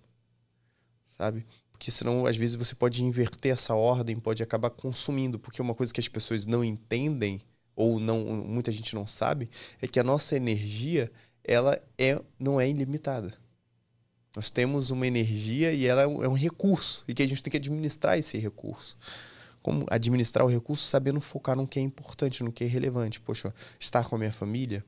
Sabe? 1.08 1.46
Porque 1.72 1.90
senão, 1.92 2.26
às 2.26 2.38
vezes, 2.38 2.56
você 2.56 2.76
pode 2.76 3.04
inverter 3.04 3.54
essa 3.54 3.74
ordem, 3.76 4.18
pode 4.18 4.44
acabar 4.44 4.70
consumindo, 4.70 5.40
porque 5.40 5.62
uma 5.62 5.74
coisa 5.76 5.94
que 5.94 6.00
as 6.00 6.08
pessoas 6.08 6.46
não 6.46 6.64
entendem 6.64 7.40
ou 7.76 8.00
não 8.00 8.20
muita 8.26 8.72
gente 8.72 8.96
não 8.96 9.06
sabe, 9.06 9.50
é 9.82 9.88
que 9.88 10.00
a 10.00 10.04
nossa 10.04 10.36
energia 10.36 11.12
ela 11.44 11.80
é, 11.98 12.20
não 12.40 12.60
é 12.60 12.70
ilimitada. 12.70 13.34
Nós 14.36 14.50
temos 14.50 14.90
uma 14.90 15.08
energia 15.08 15.72
e 15.72 15.86
ela 15.86 16.02
é 16.02 16.08
um, 16.08 16.24
é 16.24 16.28
um 16.28 16.34
recurso 16.34 17.04
e 17.08 17.14
que 17.14 17.24
a 17.24 17.28
gente 17.28 17.42
tem 17.42 17.52
que 17.52 17.58
administrar 17.58 18.18
esse 18.18 18.38
recurso. 18.38 18.98
Como 19.62 19.86
administrar 19.90 20.46
o 20.46 20.50
recurso 20.50 20.84
sabendo 20.84 21.22
focar 21.22 21.56
no 21.56 21.68
que 21.68 21.80
é 21.80 21.82
importante, 21.82 22.44
no 22.44 22.52
que 22.52 22.64
é 22.64 22.68
relevante. 22.68 23.20
Poxa, 23.20 23.54
estar 23.80 24.04
com 24.08 24.16
a 24.16 24.20
minha 24.20 24.32
família, 24.32 24.84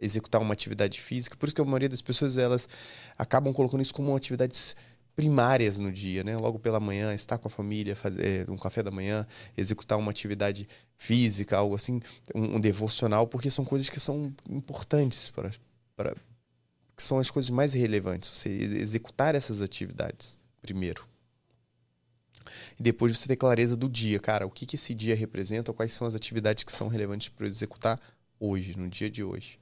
executar 0.00 0.40
uma 0.40 0.52
atividade 0.52 1.00
física. 1.00 1.36
Por 1.36 1.46
isso 1.46 1.54
que 1.54 1.60
a 1.60 1.64
maioria 1.64 1.88
das 1.88 2.02
pessoas 2.02 2.36
elas 2.36 2.68
acabam 3.16 3.52
colocando 3.52 3.80
isso 3.80 3.94
como 3.94 4.10
uma 4.10 4.16
atividade 4.16 4.56
primárias 5.14 5.78
no 5.78 5.92
dia, 5.92 6.24
né? 6.24 6.36
Logo 6.36 6.58
pela 6.58 6.80
manhã, 6.80 7.14
estar 7.14 7.38
com 7.38 7.48
a 7.48 7.50
família, 7.50 7.94
fazer 7.94 8.48
um 8.50 8.56
café 8.56 8.82
da 8.82 8.90
manhã, 8.90 9.26
executar 9.56 9.98
uma 9.98 10.10
atividade 10.10 10.68
física, 10.96 11.56
algo 11.56 11.74
assim, 11.74 12.00
um, 12.34 12.56
um 12.56 12.60
devocional, 12.60 13.26
porque 13.26 13.50
são 13.50 13.64
coisas 13.64 13.88
que 13.88 14.00
são 14.00 14.32
importantes 14.48 15.30
para, 15.30 16.14
que 16.96 17.02
são 17.02 17.18
as 17.18 17.30
coisas 17.30 17.50
mais 17.50 17.72
relevantes. 17.72 18.28
Você 18.30 18.50
executar 18.50 19.34
essas 19.34 19.62
atividades 19.62 20.38
primeiro. 20.60 21.06
E 22.78 22.82
depois 22.82 23.16
você 23.16 23.28
ter 23.28 23.36
clareza 23.36 23.76
do 23.76 23.88
dia, 23.88 24.18
cara, 24.18 24.46
o 24.46 24.50
que, 24.50 24.66
que 24.66 24.76
esse 24.76 24.94
dia 24.94 25.14
representa, 25.14 25.72
quais 25.72 25.92
são 25.92 26.06
as 26.06 26.14
atividades 26.14 26.64
que 26.64 26.72
são 26.72 26.88
relevantes 26.88 27.28
para 27.28 27.46
executar 27.46 28.00
hoje, 28.38 28.76
no 28.76 28.88
dia 28.88 29.10
de 29.10 29.22
hoje. 29.22 29.58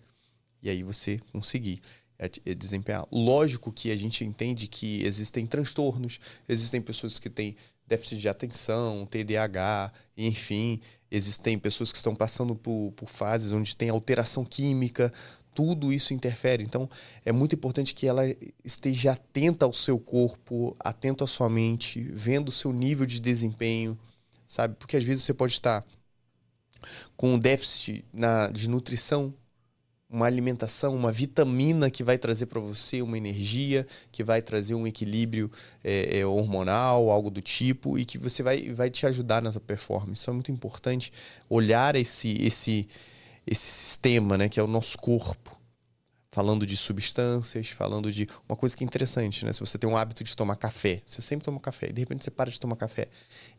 E 0.62 0.70
aí 0.70 0.82
você 0.82 1.20
conseguir 1.32 1.80
desempenhar. 2.28 3.06
Lógico 3.10 3.72
que 3.72 3.90
a 3.90 3.96
gente 3.96 4.24
entende 4.24 4.66
que 4.66 5.02
existem 5.04 5.46
transtornos, 5.46 6.18
existem 6.48 6.80
pessoas 6.80 7.18
que 7.18 7.30
têm 7.30 7.56
déficit 7.86 8.20
de 8.20 8.28
atenção, 8.28 9.06
TDAH, 9.06 9.92
enfim, 10.16 10.80
existem 11.10 11.58
pessoas 11.58 11.92
que 11.92 11.98
estão 11.98 12.14
passando 12.14 12.54
por, 12.54 12.92
por 12.92 13.08
fases 13.08 13.52
onde 13.52 13.76
tem 13.76 13.90
alteração 13.90 14.44
química, 14.44 15.12
tudo 15.54 15.92
isso 15.92 16.14
interfere. 16.14 16.64
Então, 16.64 16.88
é 17.24 17.32
muito 17.32 17.54
importante 17.54 17.94
que 17.94 18.06
ela 18.06 18.22
esteja 18.64 19.12
atenta 19.12 19.66
ao 19.66 19.72
seu 19.72 19.98
corpo, 19.98 20.74
atento 20.80 21.22
à 21.22 21.26
sua 21.26 21.48
mente, 21.48 22.00
vendo 22.12 22.48
o 22.48 22.52
seu 22.52 22.72
nível 22.72 23.04
de 23.04 23.20
desempenho, 23.20 23.98
sabe? 24.46 24.74
Porque 24.76 24.96
às 24.96 25.04
vezes 25.04 25.24
você 25.24 25.34
pode 25.34 25.52
estar 25.52 25.84
com 27.16 27.34
um 27.34 27.38
déficit 27.38 28.04
na, 28.12 28.48
de 28.48 28.68
nutrição, 28.68 29.34
uma 30.12 30.26
alimentação, 30.26 30.94
uma 30.94 31.10
vitamina 31.10 31.90
que 31.90 32.04
vai 32.04 32.18
trazer 32.18 32.44
para 32.44 32.60
você 32.60 33.00
uma 33.00 33.16
energia, 33.16 33.86
que 34.12 34.22
vai 34.22 34.42
trazer 34.42 34.74
um 34.74 34.86
equilíbrio 34.86 35.50
é, 35.82 36.18
é, 36.18 36.26
hormonal, 36.26 37.10
algo 37.10 37.30
do 37.30 37.40
tipo, 37.40 37.98
e 37.98 38.04
que 38.04 38.18
você 38.18 38.42
vai, 38.42 38.68
vai 38.74 38.90
te 38.90 39.06
ajudar 39.06 39.42
nessa 39.42 39.58
performance. 39.58 40.28
É 40.28 40.32
muito 40.32 40.52
importante 40.52 41.10
olhar 41.48 41.96
esse, 41.96 42.36
esse, 42.42 42.86
esse 43.46 43.70
sistema, 43.70 44.36
né, 44.36 44.50
que 44.50 44.60
é 44.60 44.62
o 44.62 44.66
nosso 44.66 44.98
corpo. 44.98 45.58
Falando 46.30 46.66
de 46.66 46.76
substâncias, 46.76 47.68
falando 47.68 48.12
de 48.12 48.26
uma 48.48 48.56
coisa 48.56 48.74
que 48.76 48.82
é 48.82 48.86
interessante, 48.86 49.44
né? 49.44 49.52
Se 49.52 49.60
você 49.60 49.76
tem 49.76 49.88
um 49.88 49.98
hábito 49.98 50.24
de 50.24 50.34
tomar 50.34 50.56
café, 50.56 51.02
você 51.04 51.20
sempre 51.20 51.44
toma 51.44 51.60
café 51.60 51.90
e 51.90 51.92
de 51.92 52.00
repente 52.00 52.24
você 52.24 52.30
para 52.30 52.50
de 52.50 52.58
tomar 52.58 52.76
café, 52.76 53.08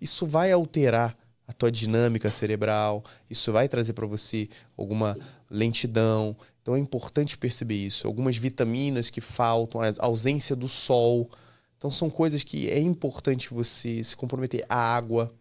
isso 0.02 0.26
vai 0.26 0.52
alterar 0.52 1.16
a 1.48 1.54
tua 1.54 1.72
dinâmica 1.72 2.32
cerebral, 2.32 3.04
isso 3.30 3.52
vai 3.52 3.68
trazer 3.68 3.94
para 3.94 4.08
você 4.08 4.50
alguma 4.78 5.18
lentidão. 5.50 6.36
Então 6.62 6.76
é 6.76 6.80
importante 6.80 7.38
perceber 7.38 7.76
isso. 7.76 8.08
Algumas 8.08 8.38
vitaminas 8.38 9.10
que 9.10 9.20
faltam, 9.20 9.82
a 9.82 9.94
ausência 10.00 10.56
do 10.56 10.70
sol. 10.70 11.30
Então 11.78 11.92
são 11.92 12.10
coisas 12.10 12.44
que 12.44 12.70
é 12.70 12.80
importante 12.80 13.54
você 13.54 14.04
se 14.04 14.16
comprometer. 14.16 14.66
A 14.70 14.78
água, 14.78 15.34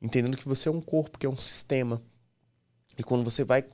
entendendo 0.00 0.36
que 0.36 0.48
você 0.48 0.68
é 0.68 0.72
um 0.72 0.80
corpo, 0.80 1.18
que 1.18 1.26
é 1.26 1.28
um 1.28 1.38
sistema. 1.38 2.00
E 2.96 3.02
quando 3.02 3.24
você 3.24 3.44
vai 3.44 3.64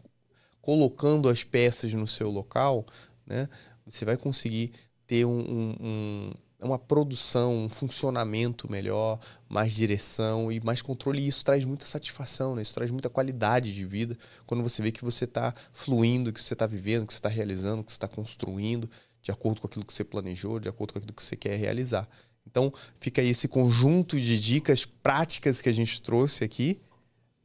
colocando 0.62 1.28
as 1.28 1.44
peças 1.44 1.92
no 1.92 2.06
seu 2.06 2.30
local, 2.30 2.84
né, 3.26 3.48
você 3.84 4.04
vai 4.04 4.16
conseguir 4.16 4.72
ter 5.06 5.24
um, 5.24 5.38
um, 5.38 6.30
uma 6.64 6.78
produção, 6.78 7.54
um 7.54 7.68
funcionamento 7.68 8.70
melhor, 8.70 9.18
mais 9.48 9.74
direção 9.74 10.50
e 10.50 10.60
mais 10.64 10.80
controle. 10.80 11.22
E 11.22 11.28
isso 11.28 11.44
traz 11.44 11.64
muita 11.64 11.86
satisfação, 11.86 12.54
né? 12.54 12.62
isso 12.62 12.74
traz 12.74 12.90
muita 12.90 13.10
qualidade 13.10 13.74
de 13.74 13.84
vida 13.84 14.16
quando 14.46 14.62
você 14.62 14.82
vê 14.82 14.90
que 14.90 15.04
você 15.04 15.24
está 15.24 15.54
fluindo, 15.72 16.32
que 16.32 16.42
você 16.42 16.54
está 16.54 16.66
vivendo, 16.66 17.06
que 17.06 17.12
você 17.12 17.18
está 17.18 17.28
realizando, 17.28 17.84
que 17.84 17.92
você 17.92 17.96
está 17.96 18.08
construindo 18.08 18.88
de 19.22 19.30
acordo 19.30 19.60
com 19.60 19.66
aquilo 19.66 19.84
que 19.84 19.92
você 19.92 20.04
planejou, 20.04 20.60
de 20.60 20.68
acordo 20.68 20.92
com 20.92 20.98
aquilo 20.98 21.12
que 21.12 21.22
você 21.22 21.36
quer 21.36 21.56
realizar. 21.56 22.08
Então, 22.46 22.72
fica 23.00 23.20
aí 23.20 23.28
esse 23.28 23.48
conjunto 23.48 24.20
de 24.20 24.38
dicas 24.38 24.84
práticas 24.84 25.60
que 25.60 25.68
a 25.68 25.72
gente 25.72 26.00
trouxe 26.00 26.44
aqui 26.44 26.80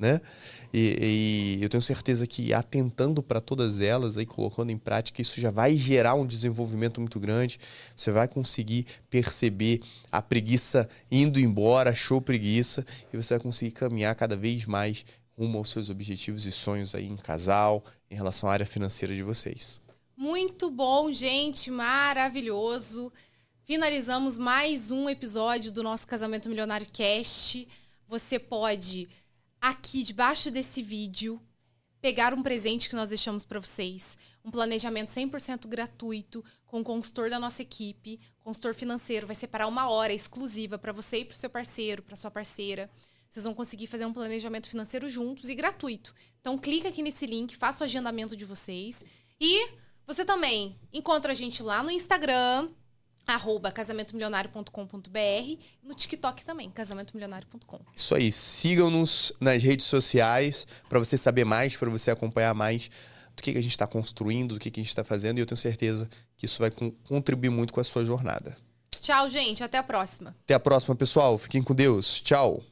né? 0.02 0.20
E, 0.74 1.58
e 1.60 1.64
eu 1.64 1.70
tenho 1.70 1.82
certeza 1.82 2.26
que 2.26 2.54
atentando 2.54 3.22
para 3.22 3.40
todas 3.40 3.80
elas, 3.80 4.18
aí 4.18 4.26
colocando 4.26 4.72
em 4.72 4.78
prática, 4.78 5.22
isso 5.22 5.40
já 5.40 5.52
vai 5.52 5.78
gerar 5.78 6.16
um 6.16 6.26
desenvolvimento 6.26 7.00
muito 7.00 7.20
grande. 7.20 7.60
Você 7.96 8.12
vai 8.12 8.28
conseguir 8.28 8.88
perceber 9.10 9.82
a 10.12 10.22
preguiça 10.22 10.90
indo 11.12 11.40
embora, 11.40 11.94
show 11.94 12.20
preguiça, 12.20 12.84
e 13.14 13.18
você 13.18 13.36
vai 13.36 13.44
conseguir 13.44 13.72
caminhar 13.72 14.16
cada 14.16 14.36
vez 14.36 14.66
mais 14.66 15.06
rumo 15.38 15.60
aos 15.60 15.70
seus 15.70 15.90
objetivos 15.90 16.46
e 16.46 16.52
sonhos 16.52 16.96
aí 16.96 17.08
em 17.08 17.16
casal, 17.16 17.84
em 18.10 18.16
relação 18.16 18.50
à 18.50 18.54
área 18.54 18.66
financeira 18.66 19.14
de 19.14 19.22
vocês. 19.22 19.80
Muito 20.18 20.72
bom, 20.72 21.14
gente, 21.14 21.70
maravilhoso. 21.70 23.12
Finalizamos 23.66 24.38
mais 24.38 24.90
um 24.90 25.08
episódio 25.10 25.72
do 25.72 25.84
nosso 25.84 26.08
Casamento 26.08 26.50
Milionário 26.50 26.88
Cast. 26.92 27.68
Você 28.08 28.38
pode 28.38 29.08
aqui 29.62 30.02
debaixo 30.02 30.50
desse 30.50 30.82
vídeo 30.82 31.39
pegar 32.02 32.34
um 32.34 32.41
presente 32.41 32.89
que 32.89 32.95
nós 32.95 33.10
deixamos 33.10 33.45
para 33.45 33.60
vocês, 33.60 34.17
um 34.43 34.50
planejamento 34.50 35.10
100% 35.10 35.67
gratuito 35.67 36.43
com 36.65 36.82
o 36.82 36.84
consultor 36.84 37.30
da 37.30 37.39
nossa 37.39 37.62
equipe, 37.62 38.19
consultor 38.39 38.74
financeiro, 38.74 39.28
vai 39.28 39.36
separar 39.36 39.67
uma 39.67 39.88
hora 39.88 40.12
exclusiva 40.12 40.80
para 40.80 40.91
você 40.91 41.19
e 41.19 41.26
para 41.26 41.36
o 41.36 41.38
seu 41.38 41.50
parceiro, 41.50 42.02
para 42.02 42.15
sua 42.15 42.32
parceira. 42.32 42.89
Vocês 43.30 43.45
vão 43.45 43.54
conseguir 43.54 43.86
fazer 43.86 44.06
um 44.06 44.12
planejamento 44.12 44.67
financeiro 44.67 45.08
juntos 45.08 45.47
e 45.47 45.54
gratuito. 45.54 46.13
Então 46.39 46.58
clica 46.58 46.89
aqui 46.89 47.04
nesse 47.04 47.28
link, 47.28 47.56
faça 47.56 47.84
o 47.84 47.86
agendamento 47.86 48.36
de 48.36 48.45
vocês 48.45 49.04
e 49.39 49.69
você 50.08 50.26
também 50.26 50.76
encontra 50.91 51.34
a 51.34 51.36
gente 51.36 51.62
lá 51.62 51.84
no 51.84 51.91
Instagram, 51.91 52.69
arroba 53.34 53.72
casamentomilionário.com.br 53.72 55.63
no 55.84 55.96
TikTok 55.96 56.46
também, 56.46 56.70
casamentomilionário.com. 56.70 57.80
Isso 57.96 58.15
aí, 58.15 58.32
sigam-nos 58.32 59.34
nas 59.39 59.62
redes 59.63 59.86
sociais 59.86 60.67
para 60.88 61.00
você 61.00 61.17
saber 61.17 61.46
mais, 61.46 61.76
para 61.76 61.89
você 61.89 62.12
acompanhar 62.12 62.54
mais 62.54 62.89
do 63.36 63.41
que, 63.41 63.54
que 63.54 63.58
a 63.58 63.63
gente 63.63 63.72
está 63.72 63.88
construindo, 63.88 64.56
do 64.56 64.60
que, 64.60 64.70
que 64.70 64.80
a 64.80 64.84
gente 64.84 64.89
está 64.89 65.04
fazendo, 65.04 65.38
e 65.38 65.41
eu 65.41 65.46
tenho 65.46 65.58
certeza 65.58 66.10
que 66.38 66.46
isso 66.46 66.60
vai 66.60 66.72
contribuir 67.08 67.50
muito 67.50 67.74
com 67.74 67.80
a 67.80 67.84
sua 67.84 68.06
jornada. 68.06 68.58
Tchau, 69.00 69.30
gente. 69.30 69.63
Até 69.63 69.78
a 69.78 69.84
próxima. 69.84 70.36
Até 70.44 70.54
a 70.54 70.60
próxima, 70.60 70.96
pessoal. 70.96 71.38
Fiquem 71.38 71.63
com 71.63 71.74
Deus. 71.74 72.22
Tchau. 72.22 72.63